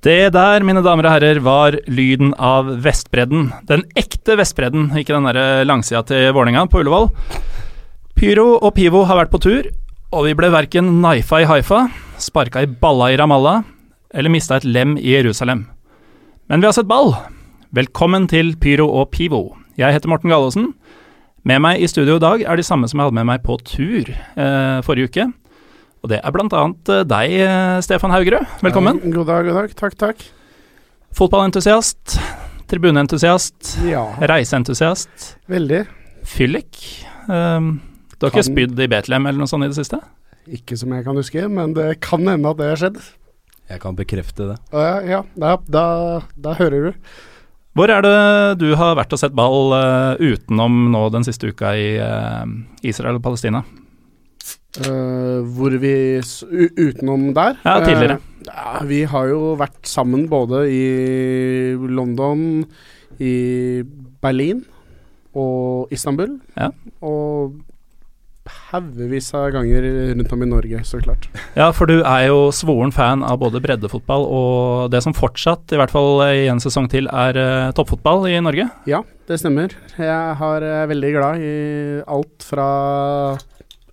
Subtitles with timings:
[0.00, 3.50] Det der, mine damer og herrer, var lyden av Vestbredden.
[3.68, 7.10] Den ekte Vestbredden, ikke den derre langsida til Vålerenga på Ullevål.
[8.16, 9.68] Pyro og Pivo har vært på tur,
[10.16, 11.82] og vi ble verken naifa i Haifa,
[12.16, 13.60] sparka i balla i Ramallah
[14.16, 15.66] eller mista et lem i Jerusalem.
[16.48, 17.12] Men vi har sett ball.
[17.76, 19.50] Velkommen til Pyro og Pivo.
[19.76, 20.70] Jeg heter Morten Gallaasen.
[21.44, 23.60] Med meg i studio i dag er de samme som jeg hadde med meg på
[23.68, 25.28] tur eh, forrige uke.
[26.00, 28.46] Og det er annet eh, deg, eh, Stefan Haugerud.
[28.64, 29.00] Velkommen.
[29.04, 29.74] Ja, god dag, god dag.
[29.76, 30.22] Takk, takk.
[31.16, 32.16] Fotballentusiast,
[32.70, 35.82] tribuneentusiast, Ja, reiseentusiast, veldig.
[36.24, 36.78] fyllik.
[37.28, 37.80] Um,
[38.16, 39.98] du har ikke spydd i Betlehem eller noe sånt i det siste?
[40.48, 43.00] Ikke som jeg kan huske, men det kan hende at det har skjedd.
[43.70, 44.56] Jeg kan bekrefte det.
[44.72, 45.84] Uh, ja, ja da, da,
[46.38, 47.12] da hører du.
[47.76, 48.16] Hvor er det
[48.62, 52.48] du har vært og sett ball uh, utenom nå den siste uka i uh,
[52.82, 53.62] Israel og Palestina?
[54.78, 55.94] Eh, hvor vi
[56.78, 57.56] Utenom der.
[57.64, 58.20] Ja, tidligere.
[58.20, 60.84] Uh, ja, vi har jo vært sammen både i
[61.74, 62.62] London,
[63.18, 63.82] i
[64.22, 64.62] Berlin
[65.34, 66.38] og Istanbul.
[66.54, 66.70] Ja.
[67.02, 67.58] Og
[68.70, 71.28] haugevis av ganger rundt om i Norge, så klart.
[71.58, 75.78] Ja, for du er jo svoren fan av både breddefotball og det som fortsatt, i
[75.78, 78.70] hvert fall i en sesong til, er uh, toppfotball i Norge.
[78.90, 79.74] Ja, det stemmer.
[79.98, 81.54] Jeg har, er veldig glad i
[82.06, 82.70] alt fra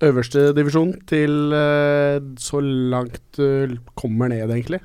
[0.05, 4.81] øverste divisjon til eh, så langt du kommer ned, egentlig.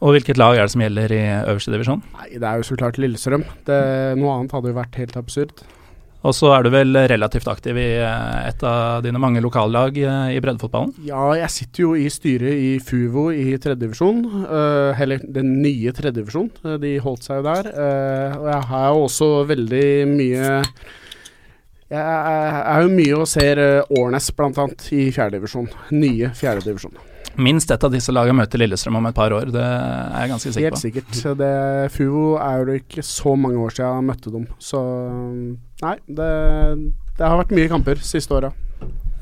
[0.00, 2.02] Og hvilket lag er det som gjelder i øverste divisjon?
[2.18, 3.46] Nei, det er jo så klart Lillestrøm.
[3.68, 3.80] Det,
[4.20, 5.64] noe annet hadde jo vært helt absurd.
[6.26, 10.34] Og så er du vel relativt aktiv i eh, et av dine mange lokallag eh,
[10.34, 10.94] i breddefotballen?
[11.06, 14.22] Ja, jeg sitter jo i styret i FUVO i tredjedivisjon.
[14.48, 16.50] Uh, eller den nye tredjedivisjon.
[16.82, 17.70] De holdt seg jo der.
[17.70, 20.54] eh, og jeg har jo også veldig mye
[21.92, 24.64] Jeg er jo mye og ser uh, Årnes bl.a.
[24.96, 25.68] i fjerdedivisjon.
[25.94, 26.96] Nye fjerdedivisjon.
[27.36, 30.52] Minst ett av disse lagene møter Lillestrøm om et par år, det er jeg ganske
[30.54, 30.80] sikker Helt på.
[30.80, 31.18] sikkert.
[31.42, 31.50] Det,
[31.92, 34.46] FUVO er jo ikke så mange år siden jeg møtte dem.
[34.56, 34.80] Så
[35.84, 36.30] nei, det,
[37.18, 38.54] det har vært mye kamper siste åra.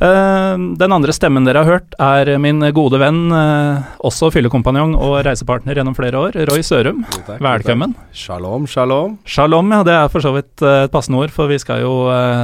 [0.00, 5.20] Eh, den andre stemmen dere har hørt, er min gode venn, eh, også fyllekompanjong og
[5.24, 7.04] reisepartner gjennom flere år, Roy Sørum.
[7.26, 7.94] Takk, Velkommen.
[7.94, 8.10] takk.
[8.12, 9.18] Shalom, shalom.
[9.24, 11.94] Shalom, ja, det er for så vidt eh, et passende ord, for vi skal jo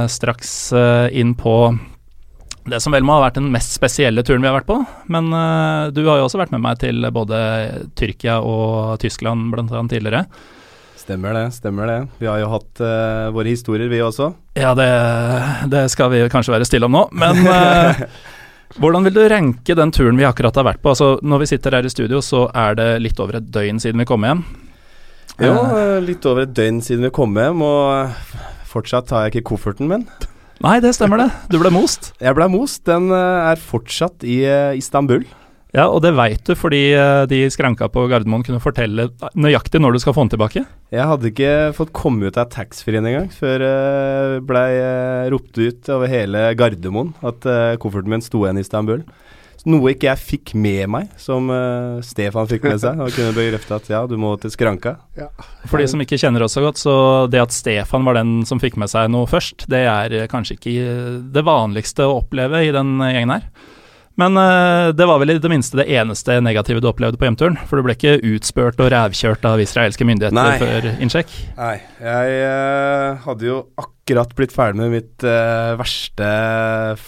[0.07, 0.71] straks
[1.11, 1.77] inn på
[2.69, 4.79] det som vel må ha vært den mest spesielle turen vi har vært på.
[5.09, 5.29] Men
[5.93, 10.25] du har jo også vært med meg til både Tyrkia og Tyskland blant annet tidligere.
[11.01, 11.99] Stemmer det, stemmer det.
[12.21, 14.27] Vi har jo hatt uh, våre historier, vi også.
[14.59, 14.89] Ja, det,
[15.71, 18.03] det skal vi kanskje være stille om nå, men uh,
[18.81, 20.93] hvordan vil du ranke den turen vi akkurat har vært på?
[20.93, 24.03] Altså, når vi sitter her i studio, så er det litt over et døgn siden
[24.03, 24.45] vi kom hjem.
[25.41, 28.37] Jo, Eh, litt over et døgn siden vi kom hjem, og
[28.69, 30.05] fortsatt har jeg ikke kofferten min.
[30.61, 31.31] Nei, det stemmer det.
[31.49, 32.11] Du ble most.
[32.21, 32.83] Jeg ble most.
[32.85, 34.43] Den er fortsatt i
[34.77, 35.25] Istanbul.
[35.71, 39.07] Ja, og det veit du fordi eh, de skranka på Gardermoen kunne fortelle
[39.39, 40.65] nøyaktig når du skal få den tilbake.
[40.91, 45.91] Jeg hadde ikke fått komme ut av taxfree-en engang før det blei eh, ropt ut
[45.95, 49.05] over hele Gardermoen at eh, kofferten min sto igjen i Istanbul.
[49.69, 52.97] Noe ikke jeg fikk med meg, som uh, Stefan fikk med seg.
[52.97, 54.95] Og kunne bekrefte at ja, du må til skranka.
[55.69, 56.95] For de som ikke kjenner oss så godt, så
[57.29, 60.57] det at Stefan var den som fikk med seg noe først, det er eh, kanskje
[60.57, 63.45] ikke eh, det vanligste å oppleve i den eh, gjengen her.
[64.19, 67.57] Men eh, det var vel i det minste det eneste negative du opplevde på hjemturen?
[67.69, 70.57] For du ble ikke utspurt og rævkjørt av israelske myndigheter Nei.
[70.61, 71.35] før innsjekk?
[71.57, 76.31] Nei, jeg uh, hadde jo akkurat blitt ferdig med mitt uh, verste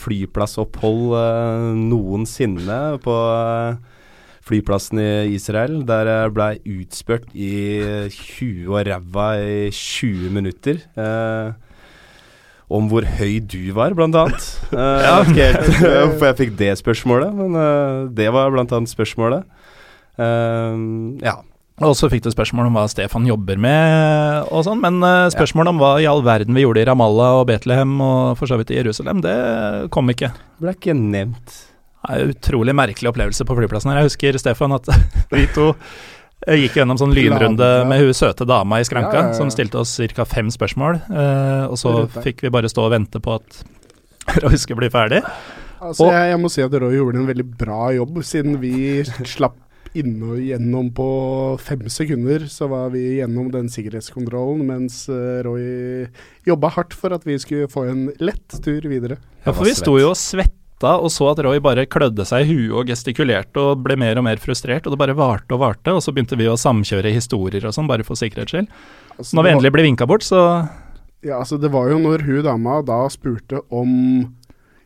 [0.04, 3.18] flyplassopphold uh, noensinne på
[4.44, 7.54] flyplassen i Israel, der jeg blei utspurt i
[8.12, 10.82] huet og ræva i 20 minutter.
[11.00, 11.54] eh,
[12.74, 14.52] om hvor høy du var, blant annet.
[14.74, 18.72] Uh, jeg vet ikke helt hvorfor jeg fikk det spørsmålet, men uh, det var blant
[18.74, 19.44] annet spørsmålet.
[20.18, 21.36] Uh, ja.
[21.84, 25.02] Og så fikk du spørsmål om hva Stefan jobber med og sånn, men
[25.34, 28.60] spørsmålet om hva i all verden vi gjorde i Ramallah og Betlehem og for så
[28.62, 29.36] vidt i Jerusalem, det
[29.94, 30.30] kom ikke.
[30.62, 31.56] Ble ikke nevnt.
[32.04, 34.02] Det er en utrolig merkelig opplevelse på flyplassen her.
[34.02, 34.90] Jeg husker, Stefan, at
[35.34, 35.72] vi to
[36.48, 39.34] eh, gikk gjennom sånn lynrunde med hun søte dama i skranka, Ja, ja, ja.
[39.38, 40.26] som stilte oss ca.
[40.26, 41.02] fem spørsmål.
[41.10, 43.64] eh, og så fikk vi bare stå og vente på at
[44.44, 45.24] Roy skulle bli ferdig.
[45.84, 49.04] Altså, Og- jeg, jeg må si at Roy gjorde en veldig bra jobb, siden vi
[49.04, 49.58] slapp
[49.94, 51.08] inne og gjennom på
[51.62, 52.48] fem sekunder.
[52.50, 56.08] Så var vi gjennom den sikkerhetskontrollen, mens eh, Roy
[56.48, 59.20] jobba hardt for at vi skulle få en lett tur videre.
[59.46, 60.56] Ja, for vi sto jo og svetta
[61.00, 64.26] og så at Roy bare klødde seg i huet og gestikulerte og ble mer og
[64.28, 67.66] mer frustrert, og det bare varte og varte, og så begynte vi å samkjøre historier
[67.70, 68.72] og sånn, bare for sikkerhets skyld.
[69.18, 70.40] Altså, Når vi endelig ble vinka bort, så
[71.24, 74.34] Ja, altså det var jo når hun dama da spurte om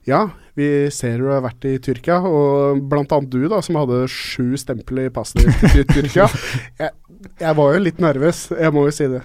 [0.06, 4.08] Ja, Vi ser du har vært i Tyrkia, og blant annet du, da, som hadde
[4.10, 6.26] sju stempel i passet ditt i Tyrkia.
[6.82, 6.94] Jeg,
[7.42, 9.24] jeg var jo litt nervøs, jeg må jo si det.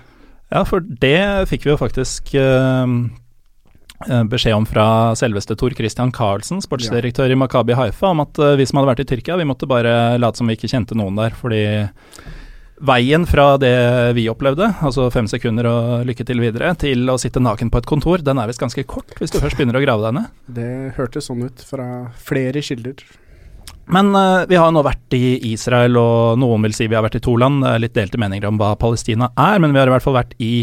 [0.53, 2.95] Ja, for det fikk vi jo faktisk eh,
[4.31, 4.87] beskjed om fra
[5.19, 9.05] selveste Tor Christian Karlsen, sportsdirektør i Makabi Haifa, om at eh, vi som hadde vært
[9.05, 11.37] i Tyrkia, vi måtte bare late som vi ikke kjente noen der.
[11.39, 11.63] Fordi
[12.83, 13.75] veien fra det
[14.19, 17.89] vi opplevde, altså fem sekunder og lykke til videre, til å sitte naken på et
[17.89, 20.39] kontor, den er visst ganske kort hvis du først begynner å grave deg ned.
[20.59, 21.89] Det hørtes sånn ut fra
[22.19, 23.05] flere kilder.
[23.93, 27.19] Men uh, vi har nå vært i Israel, og noen vil si vi har vært
[27.19, 27.65] i to land.
[27.65, 30.19] Det er litt delte meninger om hva Palestina er, men vi har i hvert fall
[30.19, 30.55] vært i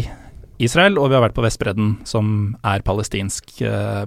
[0.62, 4.06] Israel, og vi har vært på Vestbredden, som er palestinsk uh,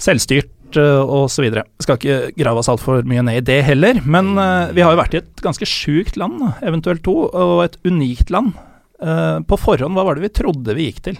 [0.00, 1.48] selvstyrt uh, osv.
[1.82, 5.00] Skal ikke grave oss altfor mye ned i det heller, men uh, vi har jo
[5.00, 8.56] vært i et ganske sjukt land, eventuelt to, og et unikt land.
[9.00, 11.16] På forhånd, hva var det vi trodde vi gikk til?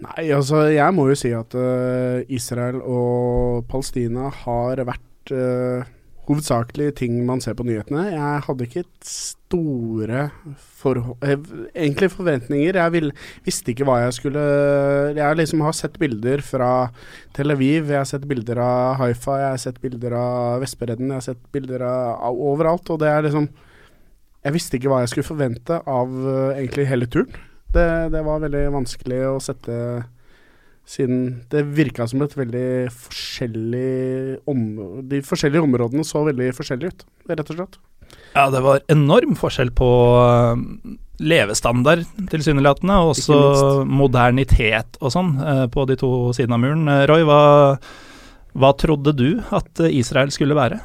[0.00, 5.84] Nei, altså jeg må jo si at uh, Israel og Palestina har vært uh,
[6.30, 8.04] hovedsakelig ting man ser på nyhetene.
[8.12, 11.32] Jeg hadde ikke store eh,
[11.74, 12.78] egentlig forventninger.
[12.78, 13.10] Jeg vil,
[13.46, 14.44] visste ikke hva jeg skulle
[15.16, 16.70] Jeg liksom har sett bilder fra
[17.36, 21.18] Tel Aviv, jeg har sett bilder av Haifa, jeg har sett bilder av Vestbredden, jeg
[21.18, 22.94] har sett bilder av, overalt.
[22.94, 23.50] Og det er liksom
[24.44, 27.34] Jeg visste ikke hva jeg skulle forvente av uh, egentlig hele turen.
[27.70, 29.74] Det, det, var veldig vanskelig å sette
[30.88, 34.64] Siden det virka som et veldig forskjellig om,
[35.06, 37.78] De forskjellige områdene så veldig forskjellige ut, rett og slett.
[38.34, 39.88] Ja, det var enorm forskjell på
[40.18, 40.58] uh,
[41.22, 46.86] levestandard, tilsynelatende, og også modernitet og sånn uh, på de to sidene av muren.
[46.90, 47.42] Uh, Roy, hva,
[48.58, 50.80] hva trodde du at Israel skulle være?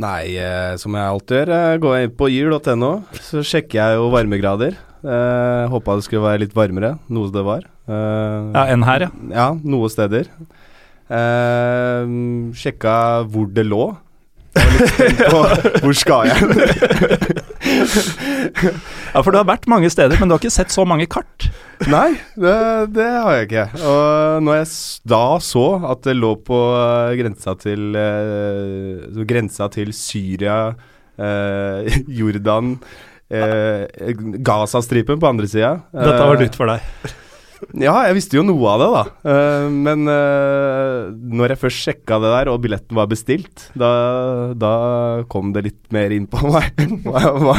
[0.00, 0.38] Nei,
[0.80, 4.78] som jeg alltid gjør, går jeg inn på yr.no, så sjekker jeg jo varmegrader.
[5.02, 7.66] Uh, Håpa det skulle være litt varmere, noe det var.
[7.88, 9.10] Uh, ja, enn her, ja.
[9.32, 10.30] Ja, noe steder.
[11.12, 12.06] Uh,
[12.56, 12.94] sjekka
[13.28, 13.90] hvor det lå.
[14.52, 15.40] Jeg var litt spent på
[15.82, 16.36] hvor skal jeg?
[19.14, 21.48] ja, for du har vært mange steder, men du har ikke sett så mange kart?
[21.88, 22.56] Nei, det,
[22.94, 23.66] det har jeg ikke.
[23.80, 24.68] Og når jeg
[25.08, 26.60] da så at det lå på
[27.18, 30.58] grensa til uh, Grensa til Syria,
[32.08, 32.76] Jordan
[33.32, 34.14] eh,
[34.44, 35.74] Gazastripen på andre sida.
[35.92, 37.12] Dette var nytt for deg?
[37.78, 39.02] Ja, jeg visste jo noe av det, da.
[39.26, 43.90] Uh, men uh, når jeg først sjekka det der, og billetten var bestilt, da,
[44.58, 44.72] da
[45.32, 47.56] kom det litt mer inn på meg hva, hva,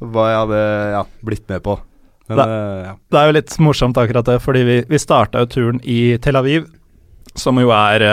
[0.00, 0.64] hva, jeg hadde
[0.96, 1.78] ja, blitt med på.
[2.28, 2.96] Men, det, uh, ja.
[2.98, 6.40] det, er jo litt morsomt akkurat det, fordi vi, vi starta jo turen i Tel
[6.40, 6.68] Aviv,
[7.38, 8.04] som jo er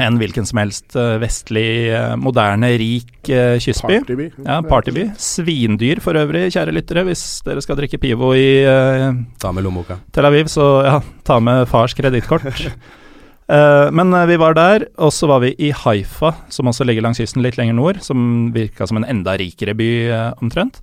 [0.00, 4.00] en hvilken som helst uh, vestlig, uh, moderne, rik uh, kystby.
[4.00, 4.28] Partyby.
[4.44, 5.08] Ja, partyby.
[5.20, 7.04] Svindyr for øvrig, kjære lyttere.
[7.08, 8.48] Hvis dere skal drikke Pivo i
[9.40, 10.00] Ta med lommeboka.
[10.14, 12.46] Tel Aviv, så ja, ta med fars kredittkort.
[13.96, 17.42] men vi var der, og så var vi i Haifa, som også ligger langs kysten
[17.42, 19.90] litt lenger nord, som virka som en enda rikere by,
[20.38, 20.78] omtrent.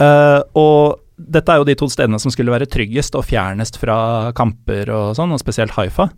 [0.00, 4.90] og dette er jo de to stedene som skulle være tryggest og fjernest fra kamper
[4.94, 6.08] og sånn, og spesielt Haifa.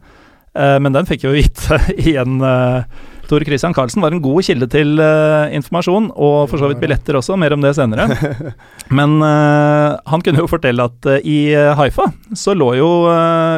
[0.56, 2.86] Uh, men den fikk jo vite igjen uh,
[3.26, 7.18] Tor Christian Karlsen var en god kilde til uh, informasjon, og for så vidt billetter
[7.18, 8.06] også, mer om det senere.
[8.98, 12.06] Men han kunne jo fortelle at i Haifa
[12.38, 12.90] så lå, jo,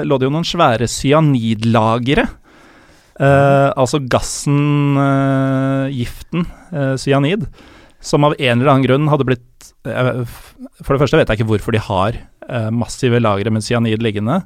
[0.08, 2.24] lå, det jo noen svære cyanidlagre.
[3.20, 4.96] altså gassen,
[5.92, 6.48] giften,
[6.96, 7.44] cyanid,
[8.00, 11.76] som av en eller annen grunn hadde blitt For det første vet jeg ikke hvorfor
[11.76, 12.22] de har
[12.72, 14.40] massive lagre med cyanid liggende.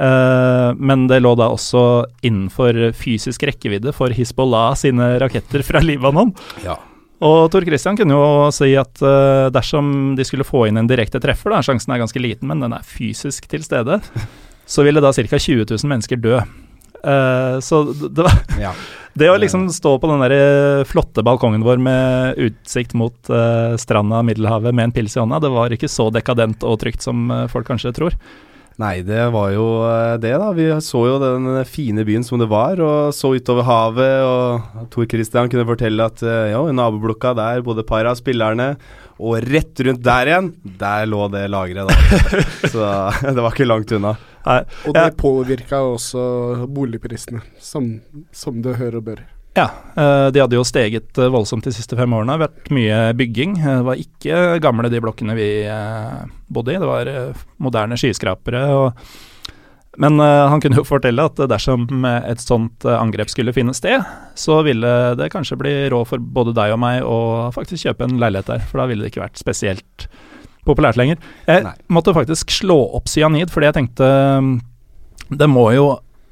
[0.00, 1.80] Uh, men det lå da også
[2.24, 6.32] innenfor fysisk rekkevidde for Hizbollah sine raketter fra Libanon.
[6.64, 6.78] Ja.
[7.20, 11.20] Og Tor Christian kunne jo si at uh, dersom de skulle få inn en direkte
[11.20, 14.00] treffer, da, sjansen er ganske liten, men den er fysisk til stede,
[14.72, 15.28] så ville da ca.
[15.36, 16.40] 20 000 mennesker dø.
[17.00, 18.72] Uh, så det var ja.
[19.20, 23.30] Det å liksom stå på den der flotte balkongen vår med utsikt mot
[23.82, 27.26] stranda Middelhavet med en pils i hånda, det var ikke så dekadent og trygt som
[27.50, 28.14] folk kanskje tror.
[28.80, 30.50] Nei, det var jo eh, det, da.
[30.56, 34.24] Vi så jo den fine byen som det var, og så utover havet.
[34.24, 38.72] Og Tor Christian kunne fortelle at eh, ja, i naboblokka der bodde par av spillerne.
[39.20, 40.48] Og rett rundt der igjen,
[40.80, 42.40] der lå det lageret, da.
[42.72, 42.86] så
[43.34, 44.14] det var ikke langt unna.
[44.46, 44.62] Nei.
[44.88, 46.22] Og det påvirka også
[46.72, 47.92] boligprisene, som,
[48.32, 49.22] som det hører og bør.
[49.58, 49.66] Ja,
[49.96, 52.38] eh, de hadde jo steget eh, voldsomt de siste fem årene.
[52.38, 53.56] Vært mye bygging.
[53.58, 55.50] Eh, det var ikke gamle de blokkene vi
[56.50, 57.10] bodde i, det var
[57.62, 58.62] moderne skyskrapere.
[60.00, 64.02] men han kunne jo fortelle at dersom et sånt angrep skulle finne sted,
[64.34, 68.18] så ville det kanskje bli råd for både deg og meg å faktisk kjøpe en
[68.22, 70.06] leilighet der, for da ville det ikke vært spesielt
[70.64, 71.18] populært lenger.
[71.46, 71.74] Jeg Nei.
[71.90, 74.10] måtte faktisk slå opp cyanid, fordi jeg tenkte
[75.30, 75.90] det må jo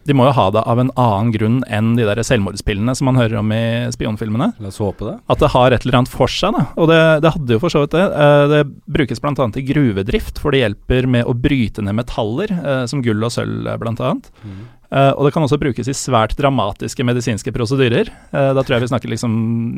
[0.08, 3.18] de må jo ha det av en annen grunn enn de der selvmordspillene som man
[3.20, 3.62] hører om i
[3.92, 4.54] spionfilmene.
[4.62, 5.18] La oss håpe det.
[5.28, 6.64] At det har et eller annet for seg, da.
[6.80, 8.06] Og det, det hadde jo for så vidt det.
[8.08, 8.62] Eh, det
[8.98, 9.34] brukes bl.a.
[9.60, 13.68] i gruvedrift, for det hjelper med å bryte ned metaller, eh, som gull og sølv
[13.82, 14.16] bl.a.
[14.48, 14.58] Mm.
[14.88, 18.08] Uh, og det kan også brukes i svært dramatiske medisinske prosedyrer.
[18.32, 19.34] Uh, da tror jeg vi snakker liksom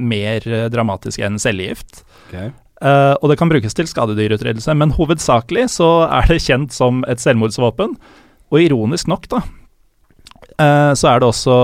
[0.07, 2.05] mer dramatisk enn cellegift.
[2.29, 2.53] Okay.
[2.79, 7.19] Uh, og det kan brukes til skadedyrutryddelse, men hovedsakelig så er det kjent som et
[7.19, 7.99] selvmordsvåpen.
[8.51, 9.43] Og ironisk nok, da,
[10.61, 11.55] så er det også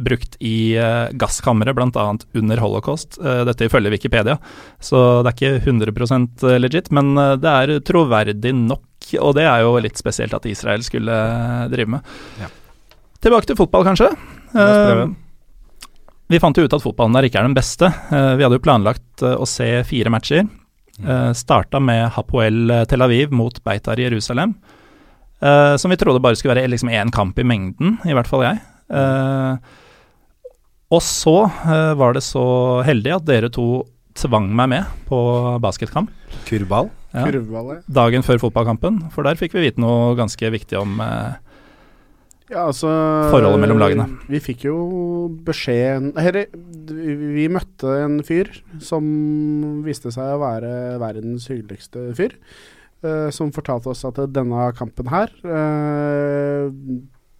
[0.00, 0.74] brukt i
[1.20, 2.04] gasskamre, bl.a.
[2.40, 3.18] under holocaust.
[3.46, 4.38] dette ifølge Wikipedia,
[4.80, 8.86] så det er ikke 100% legit, men det er troverdig nok
[9.18, 12.14] og det er jo litt spesielt at Israel skulle eh, drive med.
[12.40, 12.50] Ja.
[13.24, 14.12] Tilbake til fotball, kanskje.
[16.30, 17.90] Vi fant jo ut at fotballen der ikke er den beste.
[18.10, 20.46] Vi hadde jo planlagt å se fire matcher.
[21.00, 24.54] Uh, Starta med Hapoel Tel Aviv mot Beitar Jerusalem.
[25.40, 28.60] Som vi trodde bare skulle være liksom én kamp i mengden, i hvert fall jeg.
[30.90, 31.36] og så
[31.96, 32.44] var det så
[32.84, 33.86] heldig at dere to
[34.20, 35.18] tvang meg med på
[35.62, 36.10] basketkamp.
[36.48, 36.90] Kurvball?
[37.14, 37.24] Ja.
[37.88, 41.00] Dagen før fotballkampen, for der fikk vi vite noe ganske viktig om
[42.50, 42.90] ja, altså,
[43.30, 44.06] forholdet mellom lagene.
[44.30, 44.76] Vi fikk jo
[45.46, 46.48] beskjed Herre,
[46.90, 48.50] Vi møtte en fyr
[48.82, 49.04] som
[49.86, 52.34] viste seg å være verdens hyggeligste fyr.
[53.00, 56.68] Uh, som fortalte oss at denne kampen her uh,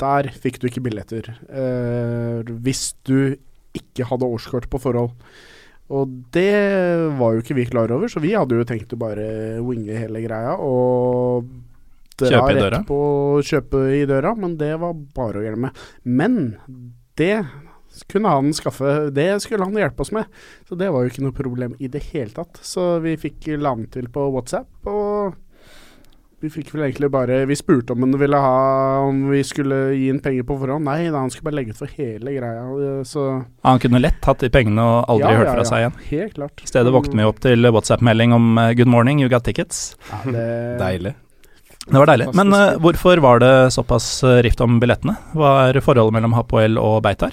[0.00, 1.26] Der fikk du ikke billetter.
[1.52, 3.37] Uh, hvis du
[3.76, 5.12] ikke hadde årskort på forhold.
[5.90, 6.55] Og det
[7.19, 10.23] var jo ikke vi klar over, så vi hadde jo tenkt å bare winge hele
[10.23, 11.50] greia og
[12.21, 13.00] dra kjøpe rett på
[13.50, 15.73] kjøpe i døra, men det var bare å glemme.
[16.07, 16.38] Men
[17.19, 17.35] det
[18.09, 20.31] kunne han skaffe Det skulle han hjelpe oss med.
[20.69, 22.62] Så det var jo ikke noe problem i det hele tatt.
[22.64, 25.35] Så vi fikk landet til på WhatsApp, og
[26.41, 30.07] vi fikk vel egentlig bare Vi spurte om han ville ha Om vi skulle gi
[30.09, 30.87] ham penger på forhånd.
[30.89, 32.63] Nei, da, han skulle bare legge ut for hele greia.
[33.05, 33.25] Så
[33.67, 35.97] Han kunne lett hatt de pengene og aldri ja, hørt fra ja, seg igjen.
[36.11, 36.63] Helt klart.
[36.65, 39.97] I stedet våkner vi opp til WhatsApp-melding om uh, 'good morning, you got tickets'.
[40.11, 40.47] Ja, det
[40.81, 41.15] deilig.
[41.87, 42.27] Det var deilig.
[42.39, 45.15] Men uh, hvorfor var det såpass uh, rift om billettene?
[45.37, 47.33] Hva er forholdet mellom Hapoel og Beitar?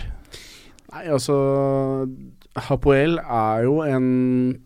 [0.92, 1.36] Nei, altså
[2.68, 4.08] Hapoel er jo en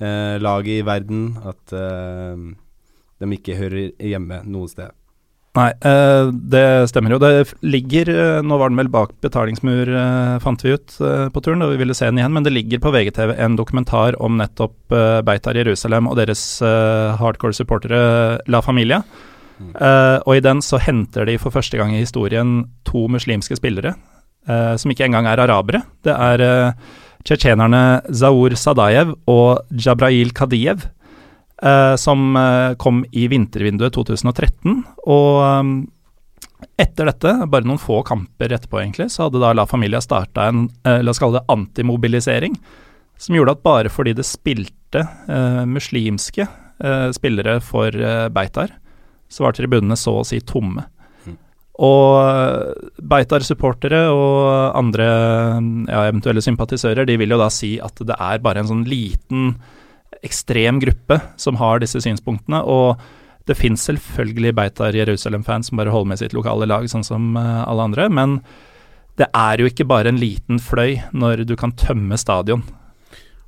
[0.00, 2.44] eh, laget i verden at eh,
[3.20, 4.92] de ikke hører hjemme noe sted.
[5.54, 7.20] Nei, eh, det stemmer jo.
[7.22, 11.42] Det ligger eh, Nå var den vel bak betalingsmur, eh, fant vi ut eh, på
[11.44, 12.34] turen, da vi ville se den igjen.
[12.34, 14.96] Men det ligger på VGTV en dokumentar om nettopp
[15.26, 18.02] Beitar Jerusalem og deres hardcore supportere
[18.50, 19.02] La Familia.
[19.54, 19.70] Mm.
[20.26, 23.92] og i den så henter de for første gang i historien to muslimske spillere,
[24.50, 25.84] som ikke engang er arabere.
[26.02, 26.74] Det er
[27.24, 30.86] tsjetsjenerne Zaur Sadajev og Jabrail Kadiev,
[31.62, 34.82] eh, som eh, kom i vintervinduet 2013.
[35.08, 35.74] Og um,
[36.80, 40.68] etter dette, bare noen få kamper etterpå, egentlig, så hadde da La Familia starta en,
[40.84, 42.56] eh, la oss kalle det antimobilisering,
[43.20, 48.74] som gjorde at bare fordi det spilte eh, muslimske eh, spillere for eh, Beitar,
[49.30, 50.84] så var tribunene så å si tomme.
[51.82, 55.06] Og eh, Beitar-supportere og andre
[55.88, 59.56] ja, eventuelle sympatisører de vil jo da si at det er bare en sånn liten,
[60.24, 62.62] ekstrem gruppe som har disse synspunktene.
[62.62, 62.94] Og
[63.48, 67.64] det fins selvfølgelig Beitar Jerusalem-fans som bare holder med sitt lokale lag, sånn som eh,
[67.66, 68.06] alle andre.
[68.08, 68.38] Men
[69.18, 72.62] det er jo ikke bare en liten fløy når du kan tømme stadion.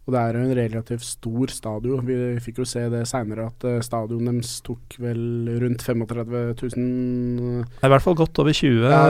[0.07, 2.05] Og det er jo en relativt stor stadion.
[2.07, 5.23] Vi fikk jo se det seinere at stadionet stadion deres tok vel
[5.63, 6.37] rundt 35
[6.77, 8.85] 000 Det er I hvert fall godt over 20.
[8.87, 9.01] Ja,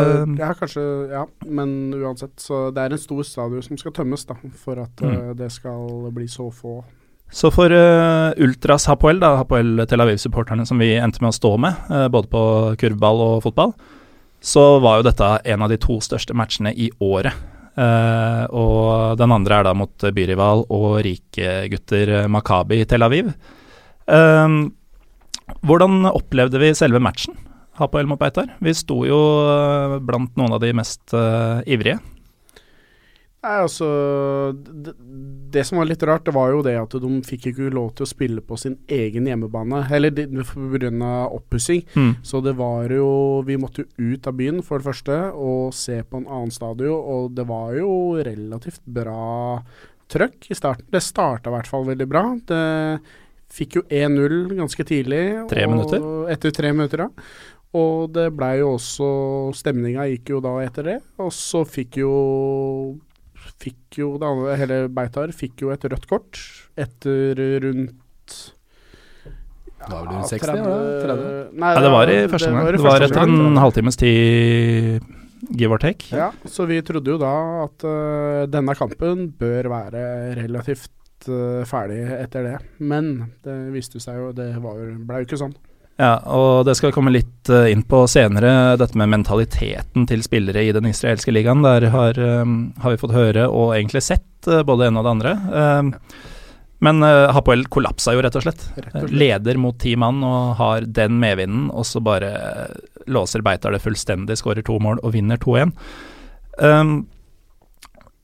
[0.40, 0.84] ja, kanskje.
[1.12, 2.32] Ja, men uansett.
[2.40, 5.34] Så det er en stor stadion som skal tømmes da, for at uh, mm.
[5.36, 6.78] det skal bli så få.
[7.28, 11.52] Så for uh, Ultras Hapoel, da, Hapoel Tel Aviv-supporterne som vi endte med å stå
[11.60, 12.42] med, både på
[12.80, 13.74] kurvball og fotball,
[14.40, 17.34] så var jo dette en av de to største matchene i året.
[17.76, 23.28] Uh, og den andre er da mot byrival og rikegutter Makabi i Tel Aviv.
[24.08, 24.72] Uh,
[25.66, 27.36] hvordan opplevde vi selve matchen?
[27.76, 28.54] Hapoel mot Beitar.
[28.64, 31.12] Vi sto jo uh, blant noen av de mest
[31.68, 31.98] ivrige.
[33.46, 33.86] Nei, altså
[34.56, 34.96] det,
[35.56, 38.06] det som var litt rart, det var jo det at de fikk ikke lov til
[38.06, 39.82] å spille på sin egen hjemmebane.
[39.96, 41.12] Eller pga.
[41.32, 41.82] oppussing.
[41.96, 42.12] Mm.
[42.22, 46.02] Så det var jo Vi måtte jo ut av byen, for det første, og se
[46.02, 47.00] på en annen stadion.
[47.00, 49.62] Og det var jo relativt bra
[50.12, 50.86] trøkk i starten.
[50.92, 52.24] Det starta i hvert fall veldig bra.
[52.46, 52.64] Det
[53.56, 55.24] fikk jo 1-0 ganske tidlig.
[55.50, 56.02] Tre minutter?
[56.32, 57.10] Etter tre minutter, ja.
[57.76, 59.06] Og det blei jo også
[59.56, 60.96] Stemninga gikk jo da etter det.
[61.22, 62.12] Og så fikk jo
[63.62, 66.40] Fikk jo det andre Hele Beitar fikk jo et rødt kort
[66.76, 68.34] etter rundt
[69.80, 70.98] Da var det rundt 60, var det?
[71.06, 71.30] 30?
[71.62, 72.68] Nei, Ja, det var i første omgang.
[72.76, 75.06] Det var etter en halvtimes tid,
[75.56, 76.10] give or take.
[76.16, 77.32] Ja, så vi trodde jo da
[77.64, 80.02] at uh, denne kampen bør være
[80.40, 82.56] relativt uh, ferdig etter det.
[82.80, 83.12] Men
[83.46, 85.54] det viste seg jo, det var, ble jo ikke sånn.
[85.96, 90.24] Ja, og det skal vi komme litt eh, inn på senere, dette med mentaliteten til
[90.24, 91.64] spillere i den israelske ligaen.
[91.64, 95.06] Der har, eh, har vi fått høre og egentlig sett eh, både det ene og
[95.06, 96.02] det andre.
[96.84, 97.00] Men
[97.32, 98.66] Hapoel kollapsa jo, rett og slett.
[98.76, 99.14] Rett og slett.
[99.16, 102.34] Leder mot ti mann og har den medvinden, og så bare
[103.08, 105.72] låser Beitar det fullstendig, skårer to mål og vinner 2-1.
[106.60, 106.92] Um,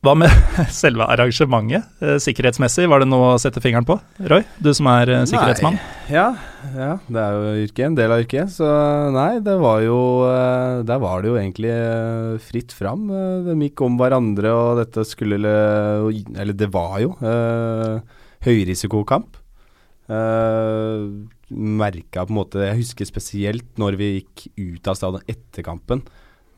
[0.02, 0.32] hva med
[0.82, 1.84] selve arrangementet?
[2.02, 3.94] Eh, sikkerhetsmessig, var det noe å sette fingeren på?
[4.32, 5.76] Roy, du som er eh, sikkerhetsmann.
[6.10, 6.32] Ja,
[6.74, 8.50] ja, det er jo yrket, en del av yrket.
[8.50, 8.66] Så
[9.14, 11.76] nei, det var jo eh, Der var det jo egentlig
[12.48, 13.06] fritt fram.
[13.46, 15.52] De gikk om hverandre, og dette skulle
[16.34, 17.14] Eller det var jo
[18.42, 19.38] høyrisikokamp.
[21.52, 26.02] Merka på en måte Jeg husker spesielt når vi gikk ut av stadion etter kampen.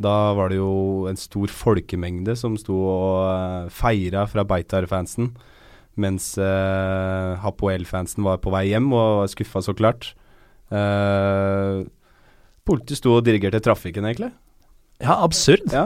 [0.05, 5.33] Da var det jo en stor folkemengde som sto og uh, feira fra Beitar-fansen.
[6.01, 10.11] Mens eh, Hapoel-fansen var på vei hjem og var skuffa, så klart.
[10.75, 11.85] Eh,
[12.67, 14.33] politiet sto og dirigerte trafikken, egentlig.
[15.03, 15.67] Ja, absurd.
[15.75, 15.85] Ja,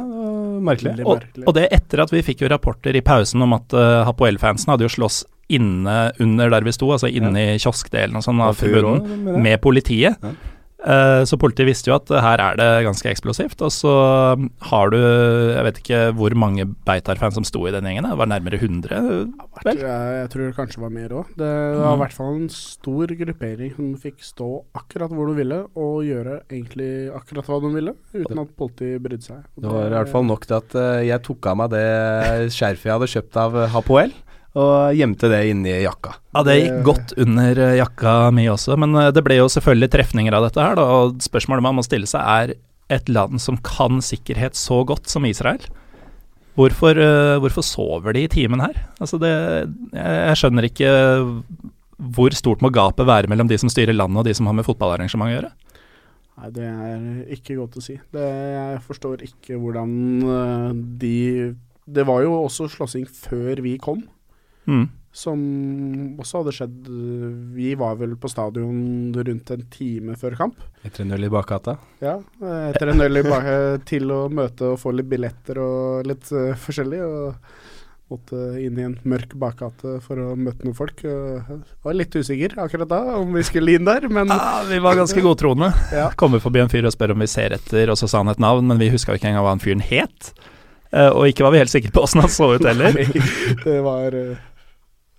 [0.65, 1.05] merkelig.
[1.05, 4.73] Og, og det etter at vi fikk jo rapporter i pausen om at uh, Hapoel-fansen
[4.73, 8.61] hadde jo slåss inne under der vi sto, altså inne i kioskdelen og sånn av
[8.61, 8.85] jeg.
[9.41, 10.21] med politiet.
[10.21, 10.35] Ja.
[10.79, 13.59] Eh, så politiet visste jo at her er det ganske eksplosivt.
[13.67, 13.91] Og så
[14.39, 18.19] um, har du, jeg vet ikke hvor mange Beitar-fans som sto i den gjengen, det
[18.21, 19.01] var nærmere 100?
[19.67, 19.81] vel?
[19.83, 21.33] Jeg, tror det kanskje var mer òg.
[21.39, 22.03] Det var i Mm.
[22.05, 27.11] hvert fall en stor gruppering som fikk stå akkurat hvor de ville, og gjøre egentlig
[27.11, 29.43] akkurat hva de ville, uten at politiet brydde seg.
[29.59, 31.85] Det var i hvert fall nok til at eh, jeg tok av meg det
[32.57, 34.15] skjerfet jeg hadde kjøpt av Hapoel,
[34.57, 36.15] og gjemte det inni jakka.
[36.33, 39.91] Ja, det gikk godt under eh, jakka mi også, men eh, det ble jo selvfølgelig
[39.93, 42.55] trefninger av dette her, da, og spørsmålet man må stille seg er
[42.89, 45.67] et land som kan sikkerhet så godt som Israel.
[46.59, 48.81] Hvorfor, eh, hvorfor sover de i timen her?
[48.99, 49.31] Altså det,
[49.93, 50.91] jeg, skjønner ikke
[51.99, 54.67] hvor stort må gapet være mellom de som styrer landet og de som har med
[54.67, 55.55] fotballarrangement å gjøre.
[56.39, 57.97] Nei, det er ikke godt å si.
[58.15, 59.91] Det, jeg forstår ikke hvordan
[61.03, 61.17] de
[61.83, 64.05] Det var jo også slåssing før vi kom,
[64.69, 64.87] Mm.
[65.19, 65.39] som
[66.21, 66.89] også hadde skjedd.
[67.57, 70.61] Vi var vel på stadion rundt en time før kamp.
[70.85, 71.79] Etter en øl i bakgata.
[72.05, 72.19] Ja,
[72.69, 73.49] etter en øl i bak
[73.89, 77.01] til å møte og få litt billetter og litt uh, forskjellig.
[77.09, 77.57] Og
[78.09, 81.03] måtte inn i en mørk bakgate for å møte noen folk.
[81.05, 84.81] og Jeg var litt usikker akkurat da om vi skulle inn der, men ah, vi
[84.85, 85.71] var ganske godtroende.
[85.99, 86.09] ja.
[86.21, 88.41] Kommer forbi en fyr og spør om vi ser etter, og så sa han et
[88.43, 90.33] navn, men vi huska ikke engang hva han fyren het.
[90.89, 92.97] Eh, og ikke var vi helt sikre på åssen han så ut heller.
[93.67, 94.39] det var øh,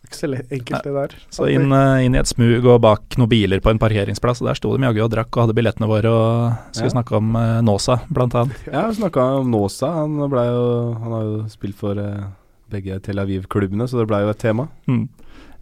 [0.09, 1.11] ikke så enkelt, det der.
[1.29, 4.49] Så inn, eh, inn i et smug og bak noen biler på en parkeringsplass, og
[4.49, 6.95] der sto de jaggu og drakk og hadde billettene våre og skulle Ja.
[6.97, 8.57] snakke om uh, Nåsa, blant annet.
[8.73, 9.93] Ja, vi snakka om Nåsa.
[10.01, 12.25] Han, jo, han har jo spilt for eh,
[12.73, 14.67] begge Tel Aviv-klubbene, så det ble jo et tema.
[14.89, 15.07] Mm.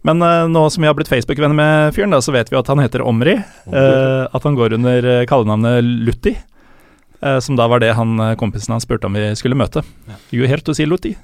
[0.08, 2.68] Men uh, nå som vi har blitt Facebook-venner med fyren, da, så vet vi at
[2.72, 3.36] han heter Omri.
[3.68, 6.36] Uh, at han går under uh, kallenavnet Lutti.
[7.20, 9.82] eh, som da var det han eh, kompisen hans spurte om vi skulle møte.
[10.30, 11.16] Jo, helt å si Lutti.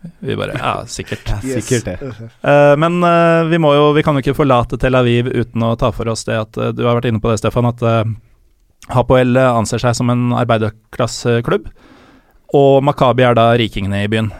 [0.00, 1.28] Vi bare Ja, sikkert.
[1.28, 1.98] Ja, sikkert det.
[2.40, 5.74] Uh, men uh, vi må jo Vi kan jo ikke forlate Tel Aviv uten å
[5.80, 8.04] ta for oss det at uh, Du har vært inne på det, Stefan, at uh,
[8.90, 11.68] Hapoel anser seg som en arbeiderklasseklubb.
[12.56, 14.32] Og Makabi er da rikingene i byen.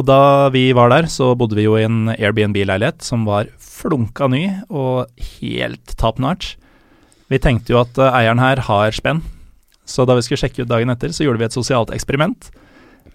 [0.00, 0.20] Og da
[0.54, 5.10] vi var der, så bodde vi jo i en Airbnb-leilighet som var flunka ny og
[5.42, 6.54] helt top notch.
[7.28, 9.20] Vi tenkte jo at eieren her har spenn,
[9.84, 12.48] så da vi skulle sjekke ut dagen etter, så gjorde vi et sosialt eksperiment.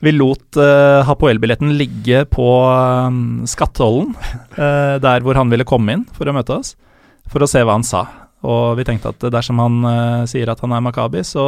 [0.03, 4.13] Vi lot uh, Hapoel-billetten ligge på um, skattetollen,
[4.57, 6.75] uh, der hvor han ville komme inn for å møte oss,
[7.31, 8.05] for å se hva han sa.
[8.45, 11.45] Og vi tenkte at dersom han uh, sier at han er Makabi, så,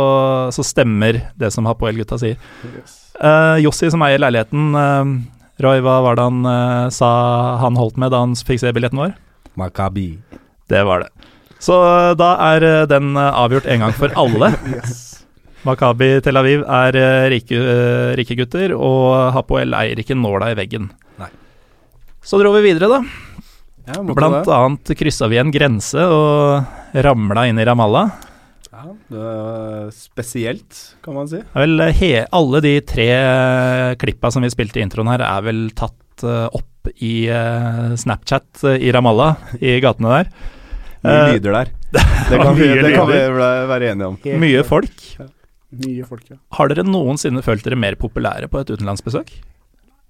[0.56, 2.40] så stemmer det som Hapoel-gutta sier.
[3.20, 5.18] Uh, Jossi som eier leiligheten, eh,
[5.58, 7.10] Roy, hva var det han eh, sa
[7.64, 9.16] han holdt med da han fikk se billetten vår?
[9.58, 10.12] Makabi.
[10.70, 11.10] Det var det.
[11.58, 14.52] Så eh, da er eh, den eh, avgjort en gang for alle.
[14.76, 15.17] yes.
[15.68, 20.58] Makabi Tel Aviv er eh, rike, eh, rike gutter, og Hapoel eier ikke nåla i
[20.60, 20.88] veggen.
[21.20, 21.28] Nei.
[22.24, 23.02] Så dro vi videre, da.
[23.88, 24.52] Ja, Blant det.
[24.56, 28.10] annet kryssa vi en grense og ramla inn i Ramallah.
[28.72, 31.40] Ja, det er spesielt, kan man si.
[31.56, 35.68] Vel he, alle de tre eh, klippa som vi spilte i introen her, er vel
[35.76, 37.28] tatt opp i
[38.00, 40.30] Snapchat i Ramallah, i gatene der.
[41.06, 41.74] Mye lyder der.
[42.28, 43.20] Det kan, vi, det kan vi
[43.70, 44.16] være enige om.
[44.42, 45.04] Mye folk.
[45.84, 46.40] Mye folk, ja.
[46.58, 49.34] Har dere noensinne følt dere mer populære på et utenlandsbesøk?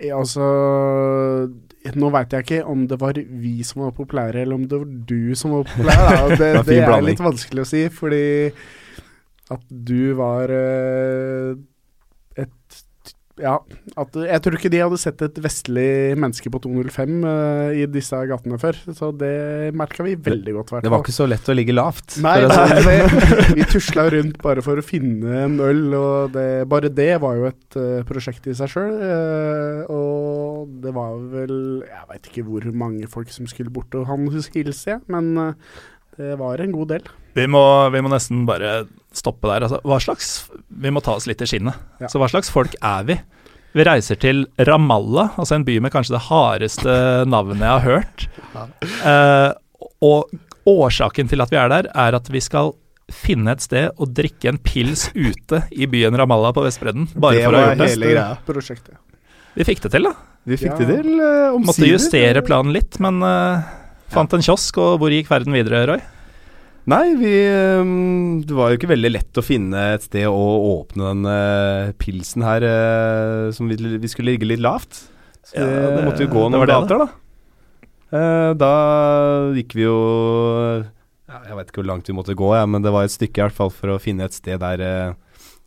[0.03, 0.45] Ja, Altså
[1.97, 4.89] Nå veit jeg ikke om det var vi som var populære, eller om det var
[5.09, 6.03] du som var populær.
[6.03, 6.27] Da.
[6.41, 8.25] Det, Det det er litt vanskelig å si, fordi
[9.55, 11.63] at du var et
[13.41, 13.57] Ja,
[13.99, 18.19] at jeg tror ikke de hadde sett et vestlig menneske på 205 uh, i disse
[18.31, 18.79] gatene før.
[18.97, 20.73] Så det merka vi veldig godt.
[20.73, 22.17] hvert Det var ikke så lett å ligge lavt.
[22.23, 22.87] Nei, si det nei sånn.
[22.87, 27.37] det, vi tusla rundt bare for å finne en øl, og det, bare det var
[27.39, 28.95] jo et uh, prosjekt i seg sjøl.
[29.93, 34.27] og det var vel Jeg veit ikke hvor mange folk som skulle bort og han
[34.31, 35.53] hilse, jeg, men eh,
[36.17, 37.09] det var en god del.
[37.37, 37.61] Vi må,
[37.93, 39.65] vi må nesten bare stoppe der.
[39.67, 40.29] Altså, hva slags
[40.81, 41.77] Vi må ta oss litt i skinnet.
[42.01, 42.09] Ja.
[42.11, 43.17] Så hva slags folk er vi?
[43.77, 46.93] Vi reiser til Ramallah, altså en by med kanskje det hardeste
[47.29, 48.23] navnet jeg har hørt.
[49.05, 49.51] Eh,
[50.01, 50.31] og
[50.67, 52.73] årsaken til at vi er der, er at vi skal
[53.13, 57.05] finne et sted og drikke en pils ute i byen Ramallah på Vestbredden.
[57.15, 57.91] Bare Det for å ha gjort det.
[57.93, 58.25] hele greia.
[58.49, 58.97] Prosjektet.
[59.57, 60.15] Vi fikk det til, da.
[60.47, 60.77] Vi fikk Ja.
[60.87, 63.61] det til uh, Måtte justere planen litt, men uh,
[64.13, 64.77] fant en kiosk.
[64.83, 66.01] Og hvor gikk verden videre, Roy?
[66.87, 70.45] Nei, vi ehm, Det var jo ikke veldig lett å finne et sted å
[70.79, 75.03] åpne den eh, pilsen her eh, som vi, vi skulle ligge litt lavt.
[75.47, 77.09] Så Ja, det, måtte jo gå noen gater, da.
[78.15, 78.71] Eh, da
[79.57, 79.97] gikk vi jo
[81.27, 83.41] ja, Jeg vet ikke hvor langt vi måtte gå, ja, men det var et stykke
[83.41, 85.15] i hvert fall for å finne et sted der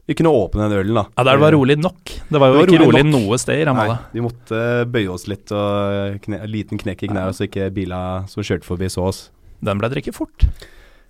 [0.09, 1.05] vi kunne åpne den ølen, da.
[1.13, 2.01] Ja, Der det var rolig nok.
[2.03, 4.01] Det var jo Det var ikke rolig rolig noe sted i Ramallah.
[4.09, 8.01] Nei, vi måtte bøye oss litt og kne, liten knekk i knærne, så ikke bila
[8.33, 9.21] som kjørte forbi, så oss.
[9.63, 10.49] Den ble drikket fort.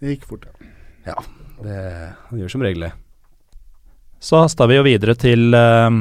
[0.00, 0.46] Det gikk fort,
[1.04, 1.16] ja.
[1.60, 1.76] Det,
[2.30, 2.94] det gjør som regel det.
[4.20, 5.92] Så hasta vi jo videre til uh,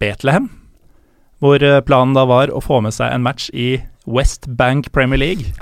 [0.00, 0.48] Betlehem,
[1.40, 5.20] hvor eh, planen da var å få med seg en match i West Bank Premier
[5.20, 5.54] League.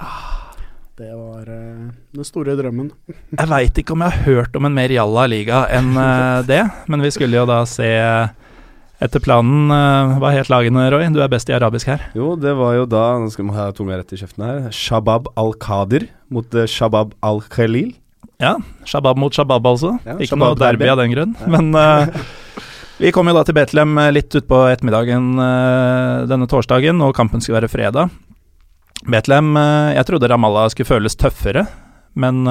[0.99, 2.91] Det var uh, den store drømmen.
[3.39, 6.65] Jeg veit ikke om jeg har hørt om en mer jalla liga enn uh, det,
[6.91, 7.91] men vi skulle jo da se
[9.05, 11.07] etter planen eh, Hva het lagene, Roy?
[11.15, 12.03] Du er best i arabisk her.
[12.19, 14.61] Jo, det var jo da Nå skal vi ha tunga rett i kjeften her.
[14.75, 17.93] Shabab al-Qadir mot eh, Shabab al-Khalil.
[18.43, 18.57] Ja,
[18.87, 19.97] Shabab mot Shabab, altså.
[20.07, 20.93] Ja, ikke Shabab noe derby derby.
[20.93, 21.35] av den grunn.
[21.51, 22.07] Men uh,
[23.03, 27.43] vi kom jo da til Betlehem eh, litt utpå ettermiddagen uh, denne torsdagen, og kampen
[27.43, 28.15] skulle være fredag.
[29.07, 31.67] Betlehem uh, Jeg trodde Ramallah skulle føles tøffere,
[32.19, 32.43] men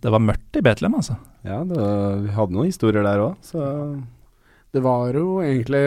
[0.00, 1.18] det var mørkt i Betlehem, altså.
[1.44, 3.60] Ja, var, vi hadde noen historier der òg, så
[4.72, 5.82] Det var jo egentlig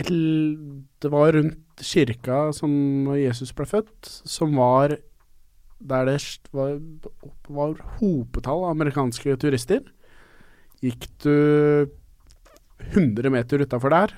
[0.00, 2.72] et, Det var rundt kirka som
[3.18, 4.96] Jesus ble født, som var
[5.76, 6.22] der det
[6.56, 6.78] var,
[7.52, 9.82] var hopetall av amerikanske turister.
[10.80, 11.90] Gikk du
[12.94, 14.14] 100 meter utafor der,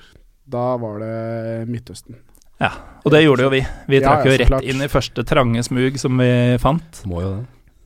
[0.49, 2.15] da var det Midtøsten.
[2.59, 2.71] Ja,
[3.05, 3.61] Og det gjorde jo vi.
[3.87, 4.67] Vi trakk ja, jo rett klart.
[4.67, 7.03] inn i første trange smug som vi fant.
[7.07, 7.45] må jo det.